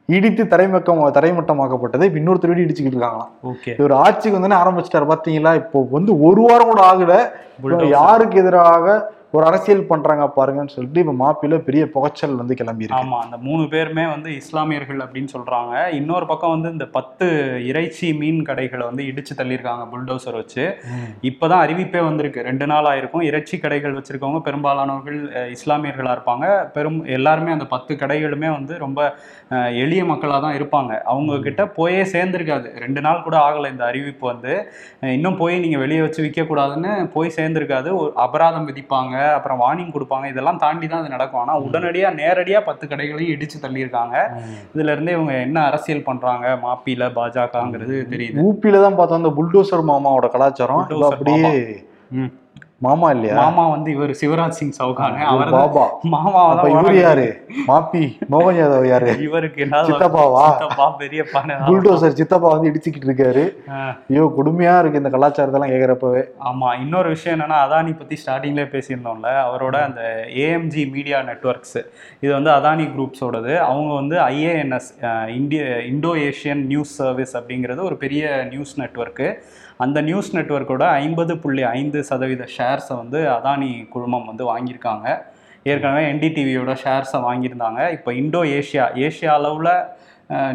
இடித்து 0.09 0.43
தரைமக்கம் 0.53 1.01
தரைமட்டமாக்கப்பட்டது 1.17 2.05
இப்போ 2.07 2.19
இன்னொருத்தர் 2.21 2.51
வீடு 2.51 2.63
இடிச்சுக்கிட்டு 2.65 2.97
இருக்காங்களாம். 2.97 3.29
ஓகே. 3.51 3.71
இவர் 3.79 3.93
ஆட்சிக்கு 4.05 4.37
வந்தோடனே 4.37 4.57
ஆரம்பிச்சிட்டாரு. 4.61 5.07
பாத்தீங்களா? 5.11 5.51
இப்போ 5.55 5.79
வந்து 5.91 6.11
ஒரு 6.27 6.41
வாரம் 6.41 6.71
கூட 6.71 6.81
ஆகல. 6.91 7.13
யாருக்கு 7.97 8.39
எதிராக 8.43 8.95
ஒரு 9.35 9.45
அரசியல் 9.47 9.81
பண்றாங்க 9.89 10.23
பாருங்கன்னு 10.35 10.73
சொல்லிட்டு 10.75 11.01
இப்ப 11.03 11.13
மாப்பில 11.21 11.57
பெரிய 11.65 11.83
புகைச்சல் 11.95 12.37
வந்து 12.39 12.53
கிளம்பி 12.59 12.85
ஆமா 12.99 13.17
அந்த 13.25 13.37
மூணு 13.47 13.63
பேருமே 13.73 14.05
வந்து 14.13 14.29
இஸ்லாமியர்கள் 14.41 15.03
அப்படின்னு 15.05 15.31
சொல்றாங்க. 15.33 15.73
இன்னொரு 15.97 16.25
பக்கம் 16.31 16.53
வந்து 16.53 16.69
இந்த 16.75 16.85
பத்து 16.95 17.25
இறைச்சி 17.71 18.07
மீன் 18.21 18.39
கடைகளை 18.47 18.85
வந்து 18.89 19.03
இடிச்சு 19.09 19.33
தள்ளியிருக்காங்க 19.39 19.83
புல்டோசர் 19.91 20.37
வச்சு. 20.39 20.63
இப்பதான் 21.29 21.63
அறிவிப்பே 21.65 22.01
வந்திருக்கு. 22.07 22.45
ரெண்டு 22.49 22.67
நாள் 22.71 22.89
ஆயிருக்கும். 22.91 23.25
இறைச்சி 23.29 23.57
கடைகள் 23.65 23.97
வச்சிருக்கவங்க 23.97 24.41
பெரும்பாலானவர்கள் 24.47 25.19
இஸ்லாமியர்களா 25.55 26.15
இருப்பாங்க. 26.17 26.47
பெரும் 26.77 26.99
எல்லாருமே 27.17 27.53
அந்த 27.57 27.67
பத்து 27.75 27.99
கடைகளுமே 28.01 28.49
வந்து 28.57 28.73
ரொம்ப 28.85 28.99
எளிய 29.83 30.01
மக்களாக 30.13 30.41
தான் 30.47 30.57
இருப்பாங்க. 30.59 30.91
அவங்க 31.13 31.39
கிட்ட 31.47 31.61
போயே 31.77 32.01
சேர்ந்திருக்காது. 32.15 32.67
ரெண்டு 32.85 33.03
நாள் 33.07 33.23
கூட 33.27 33.37
ஆகலை 33.45 33.71
இந்த 33.75 33.85
அறிவிப்பு 33.91 34.25
வந்து. 34.31 34.55
இன்னும் 35.17 35.39
போய் 35.43 35.63
நீங்க 35.65 35.77
வெளியே 35.85 36.01
வச்சு 36.07 36.25
விற்கக்கூடாதுன்னு 36.27 36.93
போய் 37.17 37.35
சேர்ந்திருக்காது. 37.39 37.91
ஒரு 38.01 38.11
அபராதம் 38.27 38.69
விதிப்பாங்க. 38.71 39.15
அப்புறம் 39.35 39.61
வார்னிங் 39.63 39.93
கொடுப்பாங்க. 39.95 40.25
இதெல்லாம் 40.33 40.61
தாண்டி 40.63 40.87
தான் 40.87 41.01
அது 41.01 41.13
நடக்கும். 41.15 41.41
ஆனா 41.41 41.55
உடனடியா 41.67 42.09
நேரடியா 42.21 42.61
பத்து 42.69 42.87
கடைகளையும் 42.87 43.33
இடிச்சு 43.35 43.57
தள்ளியிருக்காங்க. 43.65 44.15
இதுல 44.75 44.95
இருந்தே 44.95 45.15
இவங்க 45.17 45.33
என்ன 45.47 45.63
அரசியல் 45.69 46.07
பண்றாங்க? 46.09 46.47
மாப்பில 46.65 47.11
பாஜகங்கிறது 47.19 47.97
தெரியுது. 48.13 48.43
ஊப்பில 48.47 48.81
தான் 48.85 48.99
பார்த்தோம் 48.99 49.21
அந்த 49.21 49.33
புல்டோசர் 49.39 49.89
மாமாவோட 49.91 50.29
கலாச்சாரம். 50.35 50.85
அப்படியே. 51.11 51.51
மாமா 52.85 53.07
இல்லையா? 53.13 53.37
மாமா 53.39 53.63
வந்து 53.73 53.89
இவர் 53.95 54.11
சிவராஜ் 54.19 54.57
சிங் 54.57 54.75
சௌகான் 54.77 55.15
அவர் 55.31 55.49
பாபா. 55.55 55.81
மாமா 56.13 56.41
அப்ப 56.51 56.67
இவரு 56.73 56.95
யாரு? 56.99 57.25
மாப்பி 57.69 58.03
மோகன் 58.33 58.57
யாதவ் 58.59 58.85
யாரு? 58.91 59.09
இவருக்கு 59.25 59.59
என்ன 59.65 59.81
சித்தப்பாவா? 59.89 60.43
சித்தப்பா 60.51 60.85
பெரியப்பான்னு 61.01 61.57
புல்டோசர் 61.67 62.17
சித்தப்பா 62.19 62.49
வந்து 62.53 62.69
இடிச்சுக்கிட்டு 62.71 63.09
இருக்காரு. 63.09 63.43
ஐயோ 64.11 64.23
கொடுமையா 64.37 64.75
இருக்கு 64.81 65.01
இந்த 65.01 65.11
கலாச்சாரத்தெல்லாம் 65.15 65.73
கேக்குறப்பவே. 65.73 66.23
ஆமா 66.51 66.69
இன்னொரு 66.83 67.11
விஷயம் 67.15 67.35
என்னன்னா 67.37 67.59
அதானி 67.65 67.93
பத்தி 68.01 68.17
ஸ்டார்டிங்லேயே 68.23 68.71
பேசியிருந்தோம்ல 68.75 69.31
அவரோட 69.47 69.75
அந்த 69.89 70.01
ஏஎம்ஜி 70.45 70.85
மீடியா 70.95 71.19
நெட்ஒர்க்ஸ் 71.31 71.77
இது 72.23 72.31
வந்து 72.37 72.53
அதானி 72.57 72.87
குரூப்ஸோடது 72.95 73.53
அவங்க 73.69 73.91
வந்து 74.01 74.17
ஐஏஎன்எஸ் 74.31 74.91
இந்திய 75.39 75.63
இண்டோ 75.91 76.13
ஏஷியன் 76.29 76.63
நியூஸ் 76.73 76.93
சர்வீஸ் 77.01 77.35
அப்படிங்கிறது 77.39 77.83
ஒரு 77.89 77.97
பெரிய 78.05 78.23
நியூஸ் 78.53 78.73
நெட்வொர்க்கு 78.83 79.29
அந்த 79.83 79.97
நியூஸ் 80.07 80.29
நெட்வொர்க்கோட 80.35 80.85
ஐம்பது 81.03 81.33
புள்ளி 81.43 81.63
ஐந்து 81.77 81.99
சதவீத 82.07 82.45
ஷேர்ஸை 82.55 82.95
வந்து 83.01 83.19
அதானி 83.35 83.69
குழுமம் 83.93 84.25
வந்து 84.29 84.43
வாங்கியிருக்காங்க. 84.49 85.05
ஏற்கனவே 85.71 86.01
என்டிடிவியோட 86.11 86.71
ஷேர்ஸை 86.81 87.19
வாங்கியிருந்தாங்க. 87.27 87.81
இப்போ 87.97 88.09
இண்டோ 88.21 88.41
ஏஷியா 88.57 88.85
ஏஷியா 89.05 89.33
அளவில் 89.39 89.71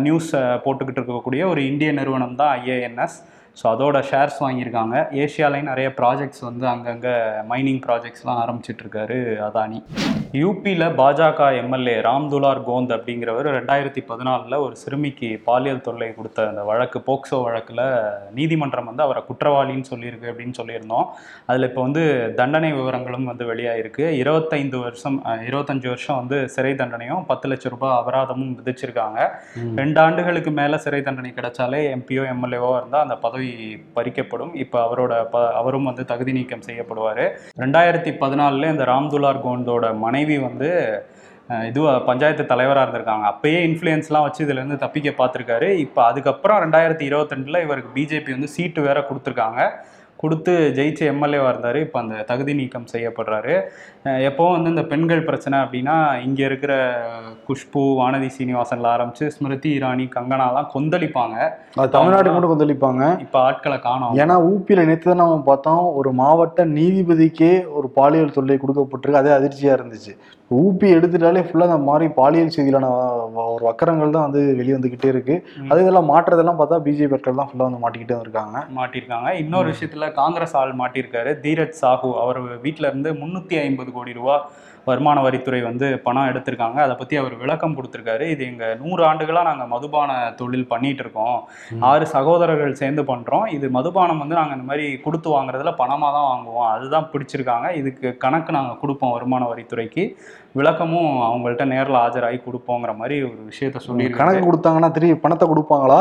நியூஸ் 0.07 0.31
போட்டுக்கிட்டு 0.65 1.01
இருக்கக்கூடிய 1.01 1.43
ஒரு 1.53 1.61
இந்திய 1.71 1.93
நிறுவனம் 2.01 2.37
தான் 2.41 2.53
ஐஏஎன்எஸ் 2.59 3.17
ஸோ 3.59 3.65
அதோட 3.73 3.99
ஷேர்ஸ் 4.11 4.39
வாங்கியிருக்காங்க. 4.45 4.97
ஏஷியாலையும் 5.23 5.69
நிறைய 5.73 5.89
ப்ராஜெக்ட்ஸ் 5.99 6.43
வந்து 6.47 6.65
அங்கங்கே 6.73 7.13
மைனிங் 7.51 7.81
ப்ராஜெக்ட்ஸ்லாம் 7.85 8.41
ஆரம்பிச்சிட்டு 8.45 8.83
இருக்காரு 8.85 9.19
அதானி. 9.49 9.79
யூபியில் 10.41 10.85
பாஜக 11.01 11.49
எம்எல்ஏ 11.59 11.95
ராம் 12.07 12.27
துலார் 12.33 12.61
கோந்த் 12.69 12.93
அப்படிங்கிறவர் 12.97 13.49
ரெண்டாயிரத்தி 13.57 14.01
பதினாலில் 14.09 14.57
ஒரு 14.65 14.75
சிறுமிக்கு 14.81 15.29
பாலியல் 15.49 15.85
தொல்லை 15.87 16.09
கொடுத்த 16.17 16.47
அந்த 16.53 16.63
வழக்கு 16.71 17.01
போக்சோ 17.09 17.39
வழக்கில் 17.47 17.83
நீதிமன்றம் 18.39 18.89
வந்து 18.91 19.05
அவரை 19.07 19.23
குற்றவாளின்னு 19.29 19.91
சொல்லியிருக்கு 19.93 20.31
அப்படின்னு 20.33 20.59
சொல்லியிருந்தோம். 20.61 21.07
அதில் 21.51 21.69
இப்போ 21.69 21.83
வந்து 21.87 22.03
தண்டனை 22.41 22.71
விவரங்களும் 22.79 23.31
வந்து 23.33 23.47
வெளியாயிருக்கு. 23.53 24.05
இருபத்தைந்து 24.23 24.81
வருஷம் 24.87 25.21
இருபத்தஞ்சு 25.51 25.89
வருஷம் 25.93 26.21
வந்து 26.23 26.41
சிறை 26.57 26.75
தண்டனையும் 26.83 27.25
பத்து 27.31 27.53
லட்சம் 27.53 27.75
ரூபாய் 27.77 27.97
அபராதமும் 28.01 28.53
விதிச்சிருக்காங்க. 28.59 29.21
ரெண்டு 29.83 30.01
ஆண்டுகளுக்கு 30.07 30.53
மேல 30.61 30.83
சிறை 30.87 31.03
தண்டனை 31.11 31.33
கிடைச்சாலே 31.39 31.83
எம்பியோ 31.95 32.25
எம்எல்ஏவோ 32.35 32.73
இருந்தால் 32.81 33.07
அந்த 33.07 33.19
பதவி 33.45 33.69
பறிக்கப்படும். 33.97 34.53
இப்போ 34.63 34.79
அவரோட 34.87 35.13
ப 35.33 35.37
அவரும் 35.61 35.89
வந்து 35.91 36.03
தகுதி 36.13 36.33
நீக்கம் 36.39 36.67
செய்யப்படுவார். 36.69 37.25
ரெண்டாயிரத்தி 37.63 38.11
பதினாலில் 38.23 38.73
இந்த 38.75 38.85
ராம்துலார் 38.93 39.45
கோண்டோட 39.47 39.87
மனைவி 40.05 40.37
வந்து 40.49 40.71
இது 41.69 41.81
பஞ்சாயத்து 42.11 42.45
தலைவராக 42.53 42.85
இருந்திருக்காங்க. 42.85 43.25
அப்பயே 43.33 43.59
இன்ஃப்ளூயன்ஸ்லாம் 43.69 44.27
வச்சு 44.27 44.41
இதுலேருந்து 44.45 44.79
தப்பிக்க 44.85 45.11
பார்த்துருக்காரு 45.19 45.69
இப்போ 45.87 46.01
அதுக்கப்புறம் 46.11 46.61
ரெண்டாயிரத்தி 46.65 47.05
இருபத்தெண்டில் 47.11 47.65
இவருக்கு 47.67 47.91
பிஜேபி 47.97 48.31
வந்து 48.37 48.55
சீட்டு 48.55 48.87
வேற 48.89 49.01
கொடுத்துருக்காங்க. 49.09 49.61
கொடுத்து 50.19 50.53
ஜெயிச்ச 50.77 51.01
எம்எல்ஏவாக 51.11 51.53
இருந்தார். 51.53 51.79
இப்போ 51.85 51.99
அந்த 52.03 52.25
தகுதி 52.29 52.53
நீக்கம் 52.55 52.91
செய்யப்படுறாரு. 52.93 53.55
எப்பவும் 54.29 54.55
வந்து 54.57 54.73
இந்த 54.75 54.85
பெண்கள் 54.85 55.27
பிரச்சனை 55.29 55.57
அப்படின்னா 55.65 55.97
இங்கே 56.27 56.45
இருக்கிற 56.45 56.73
குஷ்பு 57.47 57.83
வானதி 58.01 58.29
சீனிவாசன்ல 58.37 58.89
ஆரம்பிச்சு 58.95 59.27
ஸ்மிருதி 59.35 59.71
இரானி 59.79 60.07
கங்கனாலாம் 60.17 60.71
கொந்தளிப்பாங்க. 60.75 61.37
அது 61.79 61.95
தமிழ்நாட்டுக்கு 61.97 62.37
மட்டும் 62.37 62.55
கொந்தளிப்பாங்க. 62.55 63.03
இப்போ 63.27 63.41
ஆட்களை 63.49 63.79
காணோம். 63.89 64.15
ஏன்னா 64.25 64.37
ஊப்பியில 64.51 64.87
நேற்று 64.87 65.11
தான் 65.11 65.23
நம்ம 65.23 65.43
பார்த்தோம் 65.51 65.85
ஒரு 66.01 66.13
மாவட்ட 66.23 66.65
நீதிபதிக்கே 66.79 67.53
ஒரு 67.79 67.91
பாலியல் 67.99 68.37
தொல்லை 68.39 68.59
கொடுக்கப்பட்டிருக்கு. 68.63 69.23
அதே 69.23 69.35
அதிர்ச்சியா 69.39 69.75
இருந்துச்சு. 69.79 70.15
ஊப்பி 70.57 70.87
எடுத்துட்டாலே 70.97 71.43
ஃபுல்லா 71.45 71.67
அந்த 71.69 71.79
மாதிரி 71.85 72.07
பாலியல் 72.19 72.53
செய்தியிலான 72.55 72.89
ஒரு 73.53 73.65
வக்கரங்கள் 73.69 74.15
தான் 74.17 74.27
வந்து 74.27 74.41
வெளியே 74.59 74.75
வந்துகிட்டே 74.77 75.09
இருக்கு. 75.13 75.35
ம். 75.61 75.69
அது 75.71 75.83
இதெல்லாம் 75.85 76.11
மாற்றதெல்லாம் 76.11 76.59
பார்த்தா 76.59 76.83
பிஜேபி 76.87 77.17
ஆட்கள் 77.17 77.41
தான் 77.41 77.49
ஃபுல்லா 77.51 77.69
வந்து 77.69 77.83
மாட்டிக்கிட்டே 77.85 78.19
இருக்காங்க 78.25 78.57
மாட்டியிருக்காங்க 78.79 79.31
இன்னொரு 79.43 79.69
விஷயத்துல 79.73 80.04
காங்கிரஸ் 80.13 80.57
ஆள் 80.57 80.75
மாட்டியிருக்காரு. 80.75 81.33
தீரஜ் 81.43 81.81
சாஹூ 81.81 82.11
அவர் 82.21 82.63
வீட்டிலேருந்து 82.63 83.13
முந்நூற்றி 83.23 83.59
ஐம்பது 83.61 83.93
கோடி 83.93 84.13
ரூபா 84.13 84.51
வருமான 84.89 85.19
வரித்துறை 85.27 85.61
வந்து 85.69 85.87
பணம் 86.07 86.29
எடுத்திருக்காங்க. 86.31 86.79
அதை 86.87 86.95
பத்தி 87.01 87.15
அவர் 87.23 87.35
விளக்கம் 87.43 87.77
கொடுத்திருக்காரு. 87.77 88.25
இது 88.35 88.45
எங்க 88.51 88.65
நூறு 88.83 89.03
ஆண்டுகளா 89.11 89.43
நாங்க 89.51 89.65
மதுபான 89.75 90.11
தொழில் 90.41 90.71
பண்ணிட்டு 90.73 91.03
இருக்கோம். 91.05 91.39
ஆறு 91.91 92.07
சகோதரர்கள் 92.15 92.79
சேர்ந்து 92.83 93.05
பண்றோம். 93.11 93.47
இது 93.57 93.69
மதுபானம் 93.79 94.23
வந்து 94.25 94.39
நாங்க 94.41 94.55
இந்த 94.59 94.69
மாதிரி 94.71 94.87
கொடுத்து 95.07 95.31
வாங்குறதுல 95.37 95.73
பணமா 95.83 96.11
தான் 96.17 96.31
வாங்குவோம். 96.33 96.71
அதுதான் 96.75 97.11
பிடிச்சிருக்காங்க. 97.13 97.69
இதுக்கு 97.81 98.17
கணக்கு 98.25 98.57
நாங்க 98.59 98.75
கொடுப்போம் 98.83 99.15
வருமான 99.17 99.49
வரித்துறைக்கு. 99.53 100.05
விளக்கமும் 100.59 101.13
அவங்கள்ட்ட 101.29 101.65
நேர்ல 101.71 101.97
ஆஜராகி 102.05 102.39
கொடுப்போங்கிற 102.43 102.93
மாதிரி 102.99 103.17
ஒரு 103.29 103.41
விஷயத்த 103.51 103.81
சொல்லியிருக்காங்க 103.87 104.33
கணக்கு 104.33 104.49
கொடுத்தாங்கன்னா 104.49 104.91
திருப்பி 104.97 105.17
பணத்தை 105.25 105.47
கொடுப்பாங்களா? 105.53 106.01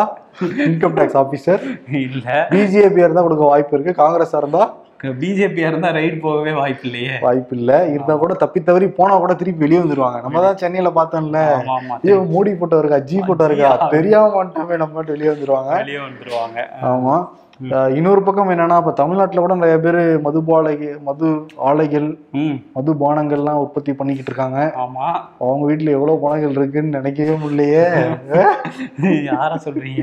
இன்கம் 0.67 0.95
டேக்ஸ் 0.99 1.19
ஆபீசர் 1.21 1.63
இல்ல. 2.05 2.47
பிஜேபியா 2.53 3.05
இருந்தா 3.07 3.25
கொடுக்க 3.27 3.45
வாய்ப்பு 3.51 3.75
இருக்கு. 3.77 4.01
காங்கிரஸா 4.03 4.39
இருந்தா? 4.43 4.63
பிஜேபியா 5.21 5.67
இருந்தா 5.67 5.89
ரைடு 5.91 6.19
போகவே 6.19 6.51
வாய்ப்பு 6.51 6.85
இல்லையே 6.87 7.15
வாய்ப்பு 7.21 7.55
இல்ல 7.55 7.71
இருந்தா 7.85 8.15
கூட 8.15 8.33
தப்பி 8.33 8.59
தவறி 8.63 8.87
போனா 8.87 9.15
கூட 9.15 9.33
திருப்பி 9.33 9.63
வெளியே 9.65 9.79
வந்துருவாங்க. 9.79 10.21
நம்ம 10.21 10.41
தான் 10.41 10.57
சென்னையில 10.57 10.89
பார்த்தோம்ல. 10.89 11.39
ஐயோ 12.03 12.17
மோடி 12.33 12.53
போட்டோ 12.55 12.79
இருக்கா 12.79 12.99
ஜி 12.99 13.17
போட்டோ 13.21 13.45
இருக்கா. 13.45 13.89
தெரியாம 13.89 14.31
மாட்டோமே 14.35 14.77
நம்ம 14.77 15.01
வெளியே 15.01 15.29
வந்துருவாங்க. 15.29 15.71
வெளியே 15.75 15.97
வந்துருவாங்க. 15.97 16.57
ஆமா. 16.83 17.15
இன்னொரு 17.95 18.23
பக்கம் 18.23 18.49
என்னன்னா 18.49 18.77
இப்ப 18.77 18.91
தமிழ்நாட்டுல 18.91 19.41
கூட 19.41 19.55
நிறைய 19.55 19.77
பேர் 19.79 19.95
மதுபாலைக 19.95 21.01
மது 21.01 21.45
ஆலைகள் 21.57 22.17
ம். 22.31 22.55
மதுபானங்கள்லாம் 22.75 23.61
உற்பத்தி 23.63 23.93
பண்ணிக்கிட்டு 23.93 24.31
இருக்காங்க. 24.31 24.73
ஆமா. 24.77 25.07
அவங்க 25.39 25.71
வீட்டுல 25.71 25.89
எவ்வளவு 25.89 26.19
பணங்கள் 26.19 26.51
இருக்குன்னு 26.51 26.89
நினைக்கவே 26.89 27.29
முடியலையே. 27.29 27.83
யார 29.29 29.57
சொல்றீங்க? 29.65 30.01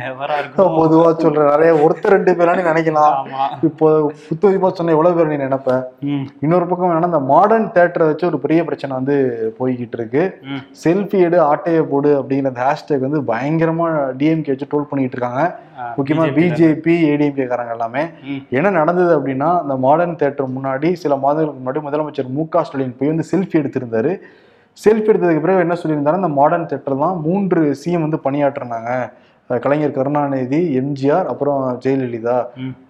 பொதுவா 0.56 1.12
சொல்றேன். 1.12 1.44
நிறைய 1.44 1.72
ஒருத்தர் 1.74 2.14
ரெண்டு 2.16 2.32
பேரானு 2.32 2.68
நினைக்கலாம். 2.70 3.14
இப்போ 3.62 4.12
புத்ததிப்பா 4.28 4.68
சொன்ன 4.68 4.90
எவ்வளவு 4.90 5.14
பேர் 5.16 5.26
நீ 5.26 5.44
நினைப்ப? 5.44 5.84
இன்னொரு 6.40 6.66
பக்கம் 6.66 6.90
என்னன்னா 6.90 7.04
இந்த 7.04 7.18
மாடர்ன் 7.18 7.68
தேட்டரை 7.68 8.06
வச்சு 8.06 8.26
ஒரு 8.26 8.38
பெரிய 8.38 8.64
பிரச்சனை 8.64 8.96
வந்து 8.96 9.16
போய்கிட்டு 9.60 9.92
இருக்கு. 9.92 10.38
செல்ஃபி 10.84 11.18
எடு 11.18 11.40
ஆட்டையை 11.40 11.82
போடு 11.82 12.22
அப்படிங்கிற 12.22 12.64
ஹேஷ்டேக் 12.64 13.06
வந்து 13.08 13.20
பயங்கரமா 13.22 13.88
டிஎம்கே 14.18 14.46
வச்சு 14.46 14.66
ட்ரோல் 14.66 14.90
பண்ணிட்டு 14.90 15.16
இருக்காங்க. 15.16 15.58
முக்கியமா. 15.98 16.24
பிஜேபி 16.38 16.94
ஏடிஎம்கே 17.10 17.46
காரங்க 17.52 17.74
எல்லாமே. 17.76 18.02
என்ன 18.58 18.74
நடந்தது 18.80 19.12
அப்படின்னா 19.18 19.48
இந்த 19.64 19.76
மாடர்ன் 19.86 20.18
தேட்டர் 20.22 20.54
முன்னாடி 20.56 20.90
சில 21.02 21.16
மாதங்களுக்கு 21.24 21.62
முன்னாடி 21.62 21.82
முதலமைச்சர் 21.88 22.34
மு 22.36 22.44
க 22.54 22.64
ஸ்டாலின் 22.68 22.98
போய் 23.00 23.12
வந்து 23.12 23.26
செல்ஃபி 23.32 23.56
எடுத்திருந்தாரு. 23.62 24.12
செல்ஃபி 24.84 25.10
எடுத்ததுக்கு 25.12 25.44
பிறகு 25.46 25.64
என்ன 25.66 25.76
சொல்லியிருந்தாரு 25.80 26.20
இந்த 26.22 26.32
மாடர்ன் 26.40 26.68
தேட்டர் 26.72 27.02
தான் 27.04 27.16
மூன்று 27.26 27.62
சிஎம் 27.82 28.06
வந்து 28.06 28.20
பணியாற்றினாங்க. 28.26 28.92
கலைஞர் 29.50 29.94
கருணாநிதி 29.96 30.58
எம்ஜிஆர் 30.80 31.28
அப்புறம் 31.30 31.62
ஜெயலலிதா. 31.84 32.36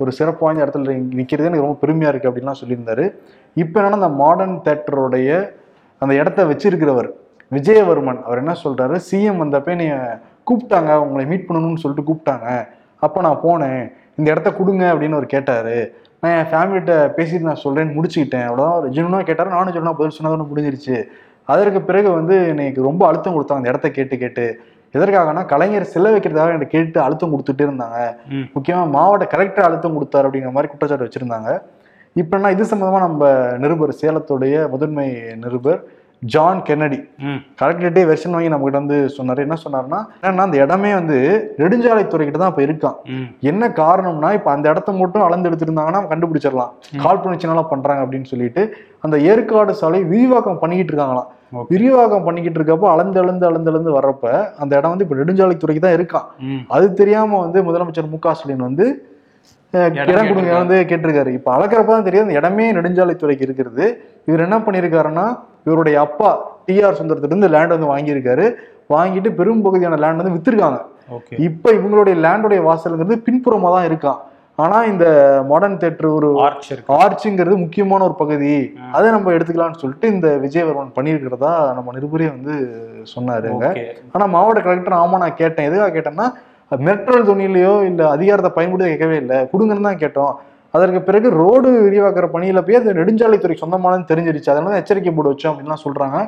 ஒரு 0.01 0.11
சிறப்பு 0.17 0.43
வாய்ந்த 0.45 0.65
இடத்துல 0.65 0.97
நிற்கிறது 1.19 1.49
எனக்கு 1.51 1.67
ரொம்ப 1.67 1.79
பெருமையா 1.83 2.11
இருக்கு 2.13 2.29
அப்படின்லாம் 2.31 2.59
சொல்லியிருந்தாரு. 2.61 3.05
இப்போ 3.57 3.77
என்னன்னா 3.81 4.01
இந்த 4.01 4.11
மாடர்ன் 4.23 4.59
தேட்டருடைய 4.67 5.31
அந்த 6.03 6.13
இடத்த 6.21 6.45
வச்சிருக்கிறவர் 6.51 7.09
விஜயவர்மன் 7.57 8.21
அவர் 8.27 8.41
என்ன 8.43 8.53
சொல்றாரு? 8.65 8.97
சிஎம் 9.07 9.41
வந்தப்ப 9.43 9.75
நீ 9.81 9.87
கூப்பிட்டாங்க 10.49 10.91
உங்களை 11.05 11.25
மீட் 11.31 11.47
பண்ணணும்னு 11.49 11.83
சொல்லிட்டு 11.83 12.05
கூப்பிட்டாங்க. 12.11 12.49
அப்போ 13.07 13.19
நான் 13.27 13.43
போனேன். 13.47 13.83
இந்த 14.21 14.31
இடத்த 14.31 14.51
கொடுங்க 14.53 14.85
அப்படின்னு 14.93 15.13
அவர் 15.13 15.27
கேட்டாரு. 15.27 15.77
நான் 16.23 16.35
என் 16.37 16.51
ஃபேமிலிகிட்ட 16.51 16.95
பேசிட்டு 17.17 17.49
நான் 17.49 17.63
சொல்றேன்னு 17.65 17.97
முடிச்சுக்கிட்டேன். 17.97 18.47
அவ்வளோதான் 18.49 18.75
அவர் 18.75 18.95
ஜெனுவனாக 18.97 19.23
கேட்டாரு. 19.23 19.51
நானும் 19.51 19.73
சொன்னா 19.73 19.93
பதில் 19.93 20.17
சொன்னதோட 20.19 20.45
முடிஞ்சிருச்சு 20.51 20.97
அதற்கு 21.49 21.81
பிறகு 21.83 22.11
வந்து 22.11 22.35
எனக்கு 22.49 22.83
ரொம்ப 22.83 23.03
அழுத்தம் 23.07 23.37
கொடுத்தாங்க. 23.37 23.61
அந்த 23.61 23.69
இடத்த 23.69 23.91
கேட்டு 23.91 24.19
கேட்டு. 24.19 24.45
எதற்காகனா 24.95 25.47
கலைஞர் 25.47 25.93
செல்ல 25.93 26.11
வைக்கிறதுக்காக 26.11 26.53
எனக்கு 26.53 26.67
கேட்டு 26.67 26.99
அழுத்தம் 27.01 27.33
கொடுத்துட்டே 27.33 27.65
இருந்தாங்க. 27.67 27.99
ம். 28.29 28.47
முக்கியமா 28.55 28.83
மாவட்ட 28.91 29.27
கலெக்டர் 29.27 29.65
அழுத்தம் 29.65 29.97
கொடுத்தாரு 29.97 30.27
அப்படிங்கிற 30.29 30.53
மாதிரி 30.53 30.71
குற்றச்சாட்டு 30.73 31.09
வச்சிருந்தாங்க. 31.09 31.51
இப்ப 32.17 32.37
என்ன 32.37 32.51
இது 32.51 32.65
சம்பந்தமா 32.65 33.01
நம்ம 33.01 33.25
நிருபர் 33.59 33.93
சேலத்துடைய 34.01 34.55
முதன்மை 34.69 35.07
நிருபர் 35.37 35.81
ஜான் 36.23 36.63
கென்னடி 36.63 36.99
கலெக்டரேட்டே 37.61 38.03
வெர்ஷன் 38.09 38.35
வாங்கி 38.35 38.51
நம்ம 38.53 38.65
கிட்ட 38.65 38.81
வந்து 38.81 38.99
சொன்னாரு. 39.17 39.41
என்ன 39.47 39.57
சொன்னாருன்னா 39.63 40.01
என்னன்னா 40.21 40.47
அந்த 40.49 40.59
இடமே 40.65 40.91
வந்து 40.95 41.17
நெடுஞ்சாலைத்துறை 41.61 42.25
கிட்ட 42.25 42.39
தான் 42.39 42.53
இப்ப 42.53 42.63
இருக்கான் 42.67 42.97
என்ன 43.51 43.71
காரணம்னா 43.81 44.31
இப்ப 44.39 44.51
அந்த 44.55 44.67
இடத்த 44.73 44.93
மட்டும் 44.99 45.27
அளந்து 45.27 45.49
எடுத்திருந்தாங்கன்னா 45.51 46.03
கண்டுபிடிச்சிடலாம். 46.13 46.73
ம். 46.91 47.03
காழ்ப்புணர்ச்சினால 47.05 47.63
பண்றாங்க 47.73 48.05
அப்படின்னு 48.05 48.31
சொல்லிட்டு 48.33 48.65
அந்த 49.07 49.17
ஏற்காடு 49.31 49.75
சாலை 49.81 50.01
விரிவாக்கம் 50.13 50.61
பண்ணிக்கிட்டு 50.63 50.93
இருக்காங்களாம். 50.93 51.29
விரிவாக்கம் 51.71 52.27
பண்ணிக்கிட்டு 52.27 52.59
இருக்கப்போ 52.61 52.89
அளந்து 52.95 53.21
அளந்து 53.23 53.47
அளந்து 53.47 53.71
அளந்து 53.73 53.93
வர்றப்ப 53.97 54.27
அந்த 54.63 54.73
இடம் 54.79 54.93
வந்து 54.93 55.07
இப்ப 55.07 55.17
நெடுஞ்சாலைத்துறைக்கு 55.21 55.85
தான் 55.87 55.97
இருக்கான். 55.99 56.27
அது 56.77 56.87
தெரியாம 57.01 57.39
வந்து 57.45 57.61
முதலமைச்சர் 57.69 58.13
மு 58.13 58.19
க 58.19 58.35
ஸ்டாலின் 58.39 58.67
வந்து 58.69 58.87
இடம் 60.05 60.29
கொடுங்க. 60.29 60.53
வந்து 60.61 60.77
கேட்டிருக்காரு. 60.91 61.31
இப்ப 61.39 61.49
அளக்கிறப்ப 61.57 61.91
தான் 61.91 62.07
தெரியும் 62.07 62.27
அந்த 62.27 62.37
இடமே 62.39 62.67
நெடுஞ்சாலைத்துறைக்கு 62.79 63.47
இருக்கிறது 63.49 63.85
இவர் 64.29 64.45
என்ன 64.47 64.59
பண்ணியிருக்காருன்னா 64.67 65.27
இவருடைய 65.67 65.97
அப்பா 66.07 66.31
டிஆர் 66.67 66.99
சுந்தரத்துல 67.01 67.33
இருந்து 67.33 67.53
லேண்ட் 67.55 67.77
வந்து 67.77 67.93
வாங்கியிருக்காரு. 67.93 68.47
வாங்கிட்டு 68.95 69.31
பெரும் 69.39 69.63
பகுதியான 69.67 69.99
லேண்ட் 70.03 70.23
வந்து 70.23 70.37
வித்திருக்காங்க. 70.37 70.81
ஓகே 71.17 71.37
இப்ப 71.49 71.73
இவங்களுடைய 71.79 72.17
லேண்டுடைய 72.25 72.61
வாசலுங்கிறது 72.67 73.25
பின்புறமா 73.29 73.71
தான் 73.77 73.89
இருக்கான். 73.91 74.21
ஆனா 74.63 74.79
இந்த 74.91 75.05
மாடர்ன் 75.51 75.79
தேட்டர் 75.83 76.09
ஒரு 76.17 76.29
ஆர்ச்சுங்கிறது 76.97 77.55
முக்கியமான 77.63 78.05
ஒரு 78.09 78.17
பகுதி. 78.23 78.53
அதை 78.97 79.07
நம்ம 79.15 79.33
எடுத்துக்கலாம்னு 79.37 79.81
சொல்லிட்டு 79.83 80.07
இந்த 80.15 80.29
விஜயவர்மன் 80.45 80.93
பண்ணியிருக்கிறதா 80.97 81.53
நம்ம 81.77 81.95
நிருபரே 81.97 82.29
வந்து 82.37 82.55
சொன்னாருங்க. 83.15 83.67
ஆனா 84.15 84.27
மாவட்ட 84.35 84.63
கலெக்டர் 84.67 85.01
ஆமா 85.03 85.23
நான் 85.25 85.41
கேட்டேன். 85.43 85.69
எதுக்காக 85.71 85.95
கேட்டேன்னா 85.97 86.29
மிரட்டல் 86.87 87.29
துணியிலையோ 87.31 87.75
இல்ல 87.91 88.03
அதிகாரத்தை 88.17 88.51
பயன்படுத்தி 88.59 88.91
கேட்கவே 88.93 89.17
இல்லை. 89.23 89.39
கொடுங்கன்னு 89.53 89.89
தான் 89.89 90.03
கேட்டோம். 90.03 90.35
அதற்கு 90.75 91.01
பிறகு 91.09 91.29
ரோடு 91.41 91.69
விரிவாக்குற 91.87 92.27
பணியில 92.35 92.61
போய் 92.67 92.79
அது 92.81 92.99
நெடுஞ்சாலைத்துறை 93.01 93.57
சொந்தமானது 93.63 94.11
தெரிஞ்சிருச்சு. 94.13 94.53
அதனால 94.53 94.71
தான் 94.73 94.83
எச்சரிக்கை 94.83 95.13
போர்டு 95.15 95.33
வச்சோம் 95.33 95.53
அப்படின்லாம் 95.53 95.85
சொல்றாங்க. 95.87 96.19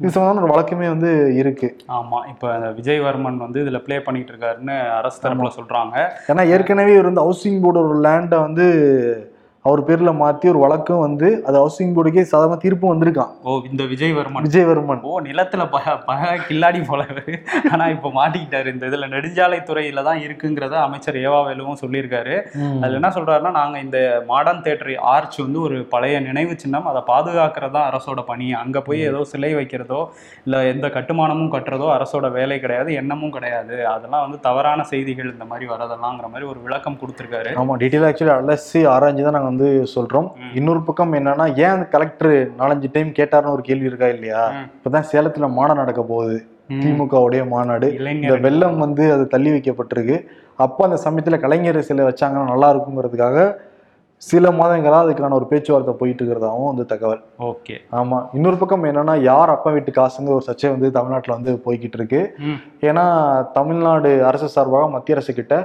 இது 0.00 0.10
சம்பந்தமான 0.14 0.42
ஒரு 0.44 0.52
வழக்குமே 0.52 0.88
வந்து 0.94 1.10
இருக்கு. 1.40 1.68
ஆமா 1.98 2.18
இப்போ 2.32 2.48
விஜயவர்மன் 2.78 3.38
வந்து 3.44 3.58
இதுல 3.64 3.78
ப்ளே 3.84 3.96
பண்ணிட்டு 4.06 4.32
இருக்காருன்னு 4.32 4.76
அரசு 4.98 5.22
தரப்புல 5.22 5.50
சொல்றாங்க. 5.58 5.94
ஏன்னா 6.32 6.44
ஏற்கனவே 6.54 6.92
இவர் 6.96 7.10
வந்து 7.10 7.24
ஹவுசிங் 7.26 7.62
போர்டு 7.64 7.80
ஒரு 7.84 7.96
லேண்டை 8.06 8.40
வந்து 8.46 8.66
அவர் 9.66 9.80
பேர்ல 9.88 10.10
மாத்தி 10.22 10.46
ஒரு 10.52 10.60
வழக்கும் 10.64 11.02
வந்து 11.04 11.28
அது 11.48 11.56
ஹவுசிங் 11.62 11.94
போர்டுக்கே 11.96 12.24
சாதாரண 12.32 12.58
தீர்ப்பும் 12.64 12.92
வந்திருக்கான். 12.92 13.30
ஓ 13.48 13.52
இந்த 13.70 13.82
விஜயவர்மன். 13.92 14.44
விஜயவர்மன். 14.46 15.00
ஓ 15.10 15.20
நிலத்துல 15.28 15.62
பக 15.74 15.94
பக 16.10 16.32
கில்லாடி 16.48 16.80
போல 16.88 17.04
இவரு. 17.12 17.34
ஆனா 17.72 17.84
இப்ப 17.94 18.10
மாட்டிக்கிட்டாரு. 18.18 18.68
இந்த 18.74 18.84
இதுல 18.90 19.08
நெடுஞ்சாலைத்துறையில 19.14 20.04
தான் 20.08 20.20
இருக்குங்கிறத 20.26 20.76
அமைச்சர் 20.86 21.18
ஏவாவேலுவும் 21.24 21.80
சொல்லியிருக்காரு. 21.82 22.34
அதுல 22.82 22.98
என்ன 23.00 23.10
சொல்றாருன்னா 23.16 23.52
நாங்க 23.60 23.76
இந்த 23.86 23.98
மாடர்ன் 24.30 24.64
தேட்டர் 24.66 24.92
ஆர்ச் 25.14 25.38
வந்து 25.44 25.60
ஒரு 25.66 25.78
பழைய 25.94 26.16
நினைவு 26.28 26.54
சின்னம். 26.64 26.88
அதை 26.92 27.02
பாதுகாக்கிறதா 27.12 27.82
அரசோட 27.90 28.22
பணி. 28.30 28.48
அங்க 28.62 28.80
போய் 28.88 29.00
ஏதோ 29.10 29.22
சிலை 29.32 29.52
வைக்கிறதோ 29.60 30.00
இல்ல 30.46 30.62
எந்த 30.72 30.86
கட்டுமானமும் 30.96 31.52
கட்டுறதோ 31.56 31.88
அரசோட 31.96 32.26
வேலை 32.38 32.58
கிடையாது. 32.64 32.90
எண்ணமும் 33.02 33.34
கிடையாது. 33.36 33.74
அதெல்லாம் 33.94 34.24
வந்து 34.26 34.40
தவறான 34.48 34.88
செய்திகள் 34.92 35.32
இந்த 35.34 35.46
மாதிரி 35.52 35.66
வரதெல்லாங்கிற 35.74 36.28
மாதிரி 36.32 36.48
ஒரு 36.52 36.60
விளக்கம் 36.66 37.00
கொடுத்திருக்காரு. 37.02 37.52
ஆமா 37.62 37.76
டீட்டெயில் 37.82 38.08
ஆக்சுவலி 38.10 38.34
அலசி 38.38 38.82
ஆராய்ஞ்சு 38.94 39.26
தான் 39.26 39.36
நாங்க 39.38 39.52
வந்து 39.56 39.86
சொல்றோம். 39.94 40.28
இன்னொரு 40.54 40.82
பக்கம் 40.82 41.12
என்னன்னா 41.12 41.56
ஏன் 41.56 41.68
அந்த 41.68 41.84
கலெக்டர் 41.84 42.48
நாலஞ்சு 42.58 42.88
டைம் 42.92 43.08
கேட்டாருன்னு 43.08 43.52
ஒரு 43.52 43.62
கேள்வி 43.62 43.84
இருக்கா 43.84 44.06
இல்லையா. 44.06 44.52
இப்பதான் 44.76 45.08
சேலத்துல 45.12 45.50
மாநாடு 45.50 45.78
நடக்க 45.78 46.02
போகுது. 46.02 46.46
திமுகவுடைய 46.70 47.48
மாநாடு. 47.48 47.88
இந்த 48.14 48.36
வெள்ளம் 48.36 48.78
வந்து 48.78 49.12
அது 49.12 49.26
தள்ளி 49.26 49.50
வைக்கப்பட்டிருக்கு. 49.50 50.16
அப்போ 50.56 50.84
அந்த 50.84 50.98
சமயத்துல 51.04 51.40
கலைஞர் 51.40 51.80
சிலை 51.80 52.04
வச்சாங்கன்னா 52.04 52.44
நல்லா 52.44 52.74
இருக்குங்கிறதுக்காக 52.74 53.56
சில 54.18 54.48
மாதங்களா 54.50 54.98
அதுக்கான 55.04 55.30
ஒரு 55.30 55.46
பேச்சுவார்த்தை 55.46 55.94
போயிட்டு 55.94 56.24
இருக்கிறதாவும் 56.24 56.66
வந்து 56.66 56.86
தகவல். 56.86 57.22
ஓகே. 57.38 57.74
ஆமா. 57.92 58.26
இன்னொரு 58.32 58.56
பக்கம் 58.56 58.84
என்னன்னா 58.84 59.22
யார் 59.22 59.50
அப்பா 59.50 59.70
வீட்டு 59.70 59.90
காசுங்கிற 59.90 60.28
ஒரு 60.28 60.44
சர்ச்சை 60.46 60.70
வந்து 60.70 60.90
தமிழ்நாட்டுல 60.90 61.34
வந்து 61.34 61.62
போய்கிட்டு 61.64 61.94
இருக்கு. 61.94 62.34
ஏன்னா 62.80 63.04
தமிழ்நாடு 63.52 64.24
அரசு 64.24 64.48
சார்பாக 64.48 64.88
மத்திய 64.88 65.16
அரசு 65.16 65.34
கிட்ட 65.34 65.56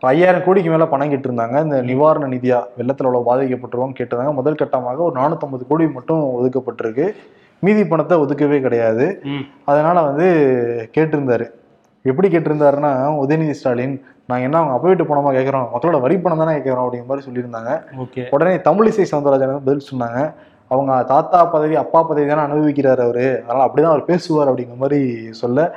ஐயாயிரம் 0.00 0.44
கோடிக்கு 0.44 0.70
மேல 0.70 0.86
பணம் 0.86 1.10
கேட்டிருந்தாங்க. 1.12 1.62
இந்த 1.62 1.82
நிவாரண 1.82 2.26
நிதியா 2.26 2.58
வெள்ளத்துல 2.78 3.08
அவ்வளவு 3.10 3.28
பாதிக்கப்பட்டிருவோம் 3.28 3.94
கேட்டிருந்தாங்க. 3.98 4.32
முதல் 4.32 4.60
கட்டமாக 4.62 4.96
ஒரு 4.96 5.20
நானூத்தம்பது 5.20 5.66
கோடி 5.68 5.88
மட்டும் 5.88 6.22
ஒதுக்கப்பட்டிருக்கு. 6.38 7.06
மீதி 7.58 7.86
பணத்தை 7.86 8.18
ஒதுக்கவே 8.18 8.60
கிடையாது. 8.60 9.22
அதனால 9.64 10.02
வந்து 10.02 10.26
கேட்டிருந்தாரு. 10.98 11.46
எப்படி 12.02 12.28
கேட்டிருந்தாருன்னா 12.28 12.90
உதயநிதி 13.22 13.50
ஸ்டாலின் 13.50 14.04
நாங்க 14.26 14.44
என்ன 14.44 14.58
அவங்க 14.58 14.74
அப்பா 14.74 14.88
வீட்டு 14.88 15.04
பணமா 15.04 15.30
கேட்கறோம்? 15.36 15.68
மக்களோட 15.74 16.00
வரி 16.00 16.18
பணம் 16.18 16.38
தானே 16.38 16.58
கேட்கறோம் 16.58 16.84
அப்படிங்கிற 16.86 17.06
மாதிரி 17.06 17.26
சொல்லியிருந்தாங்க. 17.28 17.72
உடனே 18.30 18.56
தமிழிசை 18.56 19.04
சவுந்தரராஜன் 19.12 19.52
வந்து 19.52 19.66
பதில் 19.68 19.88
சொன்னாங்க. 19.90 20.32
அவங்க 20.70 20.92
தாத்தா 21.02 21.44
பதவி 21.44 21.74
அப்பா 21.76 22.02
பதவி 22.02 22.26
தானே 22.26 22.42
அனுபவிக்கிறாரு 22.46 23.02
அவரு. 23.06 23.26
அதனால 23.46 23.66
அப்படிதான் 23.66 23.92
அவர் 23.94 24.04
பேசுவார் 24.04 24.48
அப்படிங்கிற 24.50 24.76
மாதிரி 24.76 25.00
சொல்ல. 25.42 25.68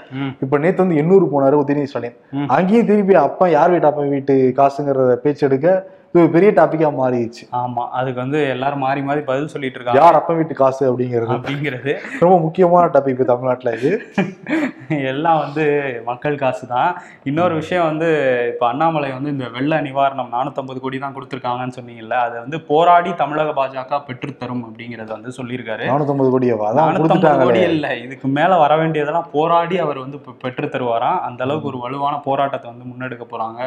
இப்ப 0.41 0.57
நேத்து 0.57 0.83
வந்து 0.83 0.99
எண்ணூறு 1.01 1.25
போனாரு 1.33 1.59
உதயநிதி 1.63 1.89
ஸ்டாலின். 1.91 2.17
அங்கேயும் 2.47 2.85
திருப்பி 2.85 3.15
அப்பா 3.27 3.47
யார் 3.47 3.69
வீட்டு 3.69 3.89
அப்பா 3.91 4.05
வீட்டு 4.15 4.35
காசுங்கிறத 4.57 5.15
பேச்சு 5.25 5.45
எடுக்க 5.47 5.67
இது 6.13 6.23
ஒரு 6.23 6.31
பெரிய 6.31 6.51
டாபிக்கா 6.51 6.89
மாறிடுச்சு. 7.01 7.43
ஆமா 7.51 7.87
அதுக்கு 7.89 8.19
வந்து 8.19 8.49
எல்லாரும் 8.49 8.79
மாறி 8.79 9.01
மாறி 9.01 9.19
பதில் 9.21 9.47
சொல்லிட்டு 9.47 9.79
இருக்காங்க. 9.79 10.03
யார் 10.03 10.15
அப்பா 10.15 10.33
வீட்டு 10.33 10.53
காசு 10.53 10.83
அப்படிங்கிறது. 10.89 11.27
அப்படிங்கிறது. 11.27 11.97
ரொம்ப 12.19 12.39
முக்கியமான 12.39 12.87
டாபிக் 12.87 13.23
தமிழ்நாட்டுல 13.23 13.77
இது. 13.77 13.91
எல்லாம் 15.03 15.39
வந்து 15.39 15.65
மக்கள் 16.05 16.37
காசு 16.37 16.67
தான். 16.67 17.01
இன்னொரு 17.23 17.55
விஷயம் 17.55 17.85
வந்து 17.85 18.07
இப்போ 18.53 18.67
அண்ணாமலை 18.67 19.11
வந்து 19.11 19.29
இந்த 19.29 19.47
வெள்ள 19.49 19.81
நிவாரணம் 19.81 20.33
நானூற்றம்பது 20.33 20.79
கோடி 20.79 20.99
தான் 20.99 21.15
கொடுத்துருக்காங்கன்னு 21.15 21.71
சொன்னீங்கல்ல 21.81 22.13
அதை 22.19 22.39
வந்து 22.39 22.61
போராடி 22.61 23.13
தமிழக 23.13 23.49
பாஜக 23.51 24.01
பெற்றுத்தரும் 24.07 24.63
அப்படிங்கிறத 24.63 25.07
வந்து 25.07 25.29
சொல்லியிருக்காரு. 25.37 25.85
கோடியவா? 26.31 26.65
அதான் 26.69 26.81
நானூற்றம்பது 26.81 27.43
கோடி 27.43 27.59
இல்லை 27.59 28.01
இதுக்கு 28.01 28.27
மேலே 28.27 28.57
வர 28.57 28.77
வேண்டியதெல்லாம் 28.77 29.29
போராடி 29.31 29.77
அவர் 29.77 29.97
வந்து 29.97 30.17
பெ- 30.17 30.39
பெற்றுத் 30.41 30.75
தருவாராம். 30.75 31.19
அந்த 31.19 31.43
அளவுக்கு 31.43 31.67
ஒரு 31.67 31.77
வலுவான 31.77 32.19
போராட்டத்தை 32.19 32.71
வந்து 32.71 32.85
முன்னெடுக்க 32.85 33.27
போறாங்க. 33.31 33.61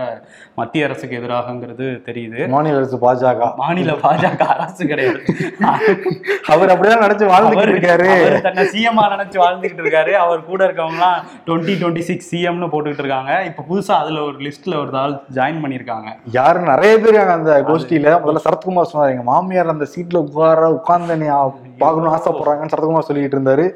மத்திய 0.55 0.85
அரசுக்கு 0.85 1.19
எதிராகங்கிறது 1.19 2.03
தெரியுது. 2.03 2.32
மாநில 2.49 2.77
அரசு 2.77 2.97
பாஜக. 2.97 3.55
மாநில 3.57 3.93
பாஜக 3.93 4.43
அரசு 4.55 4.87
கிடையாது. 4.87 5.21
அவர் 6.49 6.73
அப்படிதான் 6.73 7.03
நினைச்சு 7.05 7.27
வாழ்ந்துட்டு 7.33 7.73
இருக்காரு. 7.75 8.41
தன்னை 8.41 8.65
சிஎம்ஆ 8.65 9.05
நினைச்சு 9.15 9.39
வாழ்ந்துகிட்டு 9.45 9.83
இருக்காரு. 9.85 10.13
அவர் 10.25 10.45
கூட 10.45 10.67
இருக்கவங்கலாம் 10.67 11.19
டுவெண்ட்டி 11.47 11.75
டுவெண்ட்டி 11.83 11.99
சிக்ஸ் 11.99 12.35
சிஎம்னு 12.35 12.69
போட்டுக்கிட்டு 12.73 13.05
இருக்காங்க. 13.05 13.43
இப்போ 13.45 13.65
புதுசா 13.71 13.93
அதுல 13.93 14.23
ஒரு 14.23 14.37
லிஸ்ட்ல 14.37 14.75
ஒரு 14.81 14.97
ஆள் 14.97 15.21
ஜாயின் 15.35 15.63
பண்ணியிருக்காங்க. 15.63 16.09
யாரு? 16.31 16.61
நிறைய 16.61 16.99
பேர் 16.99 17.19
அந்த 17.29 17.63
கோஷ்டியில. 17.69 18.19
முதல்ல 18.25 18.45
சரத்குமார் 18.49 18.91
சொன்னாரு 18.93 19.15
எங்க 19.15 19.23
மாமியார் 19.23 19.75
அந்த 19.77 19.87
சீட்ல 19.95 20.17
உட்கார 20.17 20.71
உட்கார்ந்து 20.73 21.31
பார்க்கணும்னு 21.79 22.17
ஆசைப்படுறாங்கன்னு 22.17 22.75
சரத்குமார் 22.77 23.09
சொல்லிட்டு 23.09 23.39
இருந்தாரு. 23.39 23.67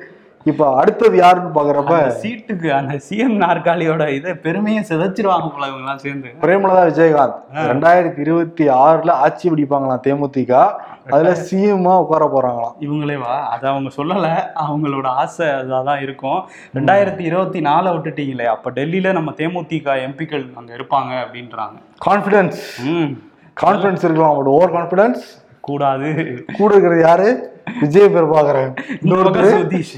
இப்ப 0.46 0.76
அடுத்தது 0.76 1.16
யாருன்னு 1.16 1.60
பாக்குறப்ப 1.60 2.12
சீட்டுக்கு 2.22 2.70
அந்த 2.70 3.00
சிஎம் 3.08 3.38
நாற்காலியோட 3.44 4.08
இதை 4.08 4.34
பெருமையை 4.34 4.84
சிதைச்சிருவாங்க 4.88 5.52
போல 5.52 5.66
இவங்கெல்லாம் 5.66 5.96
சேர்ந்து. 5.96 6.28
பிரேமலதா 6.40 6.82
விஜயகாந்த். 6.90 7.34
ரெண்டாயிரத்தி 7.54 8.18
இருபத்தி 8.18 8.68
ஆறுல 8.68 9.10
ஆட்சி 9.10 9.50
பிடிப்பாங்களாம் 9.50 10.00
தேமுதிக. 10.06 10.72
அதுல 11.10 11.36
சிஎம்மா 11.50 11.98
உட்கார 11.98 12.30
போறாங்களாம். 12.34 12.82
இவங்களே 12.82 13.18
வா 13.18 13.48
அதை 13.48 13.70
அவங்க 13.70 13.90
சொல்லலை. 13.96 14.62
அவங்களோட 14.62 15.06
ஆசை 15.06 15.46
அதான் 15.46 15.84
தான் 15.84 16.00
இருக்கும். 16.00 16.48
ரெண்டாயிரத்தி 16.74 17.20
இருபத்தி 17.20 17.60
நாலை 17.60 17.92
விட்டுட்டீங்களே 17.92 18.44
அப்போ 18.44 18.70
டெல்லியில 18.70 19.12
நம்ம 19.12 19.30
தேமுதிக 19.30 19.96
எம்பிக்கள் 20.08 20.54
அங்க 20.54 20.76
இருப்பாங்க 20.76 21.26
அப்படின்றாங்க. 21.26 21.76
கான்பிடன்ஸ் 22.06 22.62
ம். 22.84 23.18
கான்பிடன்ஸ் 23.64 24.04
இருக்கலாம் 24.04 24.36
பட் 24.36 24.46
ஓவர் 24.46 24.72
கான்பிடன்ஸ் 24.72 25.22
கூடாது. 25.60 26.44
கூட 26.58 26.74
இருக்கிறது 26.74 27.00
யாரு? 27.00 27.54
விஜய் 27.80 28.10
பிரபாகரன் 28.14 28.72
இன்னொரு 29.02 29.28
இன்னொருத்தர் 29.28 29.46
பக்கம் 29.46 29.62
சுதீஷ். 29.62 29.96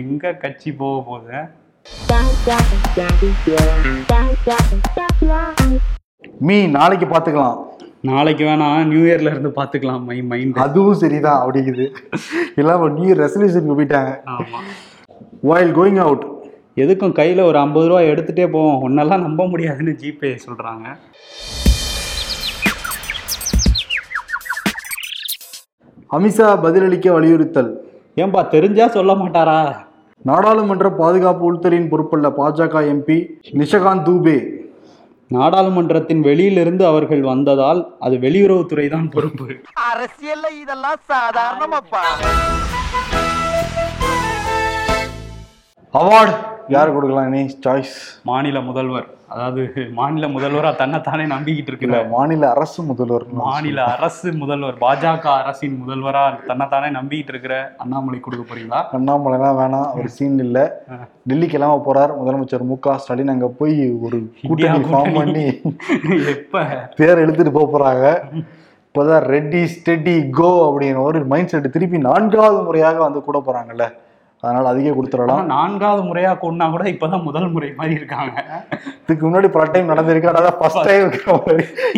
எங்க 0.00 0.32
கட்சி 0.42 0.70
போக 0.80 0.96
போகுது? 1.08 1.38
மீ 6.48 6.56
நாளைக்கு 6.76 7.06
பாத்துக்கலாம். 7.06 7.58
நாளைக்கு 8.10 8.44
வேணா 8.44 8.68
நியூ 8.90 9.02
இயர்ல 9.06 9.32
இருந்து 9.32 9.52
பாத்துக்கலாம் 9.56 10.04
மை 10.10 10.18
மைண்ட் 10.30 10.60
அதுவும் 10.66 11.00
சரிதான் 11.02 11.40
அப்படிங்குது. 11.42 11.86
எல்லாம் 12.62 12.84
நியூ 12.96 13.06
இயர் 13.08 13.22
ரெசல்யூஷனுக்கு 13.24 13.78
போயிட்டாங்க. 13.80 14.12
ஆமா. 14.36 14.60
While 15.50 15.72
கோயிங் 15.78 16.02
அவுட் 16.06 16.24
எதுக்கும் 16.82 17.18
கையில 17.20 17.40
ஒரு 17.50 17.58
ஐம்பது 17.58 17.88
ரூபா 17.88 18.00
எடுத்துட்டே 18.12 18.46
போவோம் 18.56 18.82
ஒன்னெல்லாம் 18.86 19.26
நம்ப 19.26 19.46
முடியாதுன்னு 19.46 19.94
ஜிபே 20.02 20.30
சொல்றாங்க. 20.46 20.86
அமித்ஷா 26.16 26.46
பதிலளிக்க 26.62 27.06
வலியுறுத்தல். 27.16 27.68
ஏன்பா 28.22 28.40
தெரிஞ்சா 28.54 28.86
சொல்ல 28.94 29.12
மாட்டாரா? 29.12 29.60
நாடாளுமன்ற 30.28 30.86
பாதுகாப்பு 31.00 31.44
உள்துறையின் 31.48 31.88
பொறுப்புள்ள 31.92 32.28
பாஜக 32.38 32.82
எம்பி 32.92 33.18
நிஷகாந்த் 33.60 34.04
தூபே. 34.06 34.38
நாடாளுமன்றத்தின் 35.36 36.22
வெளியிலிருந்து 36.28 36.84
அவர்கள் 36.86 37.22
வந்ததால் 37.22 37.80
அது 38.06 38.16
வெளியுறவுத்துறை 38.16 38.86
தான் 38.88 39.08
பொறுப்பு. 39.08 39.46
அரசியல்ல 39.90 40.46
இதெல்லாம் 40.62 41.00
சாதாரணமாப்பா. 41.12 42.04
அவார்டு 45.98 46.34
யார் 46.74 46.92
கொடுக்கலாம் 46.94 47.32
நீ 47.34 47.40
சாய்ஸ் 47.64 47.94
மாநில 48.28 48.58
முதல்வர். 48.66 49.06
அதாவது 49.32 49.62
மாநில 49.96 50.24
முதல்வரா 50.34 50.70
தன்னைத்தானே 50.80 51.24
நம்பிக்கிட்டு 51.32 51.70
இருக்கிற 51.72 51.96
மாநில 52.12 52.42
அரசு 52.54 52.80
முதல்வர் 52.90 53.24
மாநில 53.40 53.78
அரசு 53.94 54.28
முதல்வர் 54.42 54.76
பாஜக 54.84 55.26
அரசின் 55.40 55.74
முதல்வரா 55.82 56.22
தன்னைத்தானே 56.48 56.88
நம்பிக்கிட்டு 56.98 57.32
இருக்கிற 57.34 57.54
அண்ணாமலை 57.84 58.18
கொடுக்க 58.26 58.44
போறீங்களா? 58.44 58.80
அண்ணாமலைலாம் 58.98 59.58
வேணாம் 59.60 59.88
ஒரு 59.98 60.10
சீன் 60.16 60.38
இல்ல. 60.46 60.58
டெல்லி 61.30 61.48
கிளம்ப 61.54 61.82
போறார் 61.88 62.12
முதலமைச்சர் 62.20 62.68
மு 62.70 62.76
க 62.86 62.96
ஸ்டாலின். 63.04 63.34
அங்க 63.34 63.48
போய் 63.60 63.76
ஒரு 64.06 64.20
கூட்டணி 64.48 64.80
ஃபார்ம் 64.92 65.18
பண்ணி 65.20 65.46
எப்ப? 66.34 66.64
பேர் 67.00 67.22
எடுத்துட்டு 67.24 67.56
போக 67.58 67.66
போறாங்க. 67.74 68.04
இப்போதான் 68.86 69.26
ரெட்டி 69.34 69.62
ஸ்டெடி 69.74 70.14
கோ 70.38 70.52
அப்படிங்கிற 70.68 71.02
ஒரு 71.10 71.18
மைண்ட் 71.34 71.52
செட் 71.54 71.74
திருப்பி 71.76 72.00
நான்காவது 72.10 72.60
முறையாக 72.68 72.98
வந்து 73.06 73.22
கூட 73.28 73.40
போறாங்கல்ல. 73.48 73.86
அதனால 74.42 74.68
அதிக 74.72 74.90
கொடுத்துடலாம். 74.96 75.48
நான்காவது 75.54 76.02
முறையா 76.08 76.30
கொண்டா 76.44 76.66
கூட 76.74 76.84
இப்பதான் 76.92 77.26
முதல் 77.28 77.48
முறை 77.54 77.68
மாதிரி 77.80 77.94
இருக்காங்க. 77.98 78.44
இதுக்கு 79.04 79.24
முன்னாடி 79.26 79.48
பல 79.56 79.64
டைம் 79.72 79.90
நடந்திருக்கு 79.92 80.54
ஃபர்ஸ்ட் 80.60 80.86
டைம் 80.88 81.08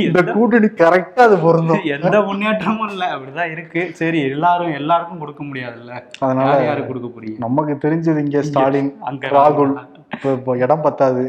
இந்த 0.07 0.23
கூட்டணி 0.33 0.71
கரெக்டா 0.83 1.23
அது 1.29 1.37
பொருந்தும். 1.45 1.85
எந்த 1.97 2.21
முன்னேற்றமும் 2.29 2.91
இல்ல 2.93 3.05
அப்படிதான் 3.15 3.53
இருக்கு. 3.55 3.83
சரி 4.01 4.21
எல்லாரும் 4.31 4.73
எல்லாருக்கும் 4.81 5.23
கொடுக்க 5.25 5.43
முடியாதுல்ல. 5.51 5.93
அதனால 6.25 6.51
யார் 6.51 6.69
யாரு 6.71 6.87
கொடுக்க 6.91 7.09
போறீங்க? 7.15 7.39
நமக்கு 7.47 7.75
தெரிஞ்சது 7.87 8.25
இங்க 8.27 8.43
ஸ்டாலின் 8.51 8.93
அங்க 9.11 9.35
ராகுல். 9.39 9.75
இப்போ 10.23 10.33
இப்போ 10.39 10.53
இடம் 10.65 10.83
பத்தாது. 10.85 11.23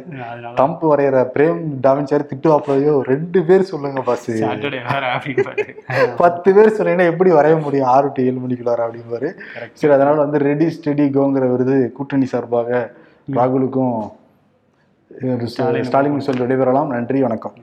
தம்ப் 0.58 0.84
வரைகிற 0.90 1.22
பிரேம் 1.36 1.62
டாவின்சாரி 1.86 2.26
திட்டுவாப்லையோ 2.32 2.92
ரெண்டு 3.12 3.40
பேர் 3.48 3.64
சொல்லுங்க 3.70 4.02
பாஸ் 4.10 4.28
பத்து 6.20 6.50
பேர் 6.58 6.76
சொன்னீங்கன்னா 6.78 7.08
எப்படி 7.12 7.32
வரைய 7.38 7.56
முடியும்? 7.64 7.90
ஆறு 7.94 8.12
டு 8.18 8.26
ஏழு 8.30 8.38
மணிக்குள்ளார 8.44 8.86
அப்படிம்பாரு. 8.88 9.30
சரி 9.80 9.94
அதனால 9.98 10.16
வந்து 10.26 10.44
ரெடி 10.50 10.68
ஸ்டெடி 10.76 11.08
கோங்கிற 11.18 11.48
விருது 11.54 11.80
கூட்டணி 11.98 12.30
சார்பாக 12.34 12.84
ராகுலுக்கும் 13.40 13.98
ஸ்டாலின் 15.90 16.26
சொல்லி 16.30 16.44
விடைபெறலாம். 16.46 16.94
நன்றி 16.98 17.22
வணக்கம். 17.28 17.58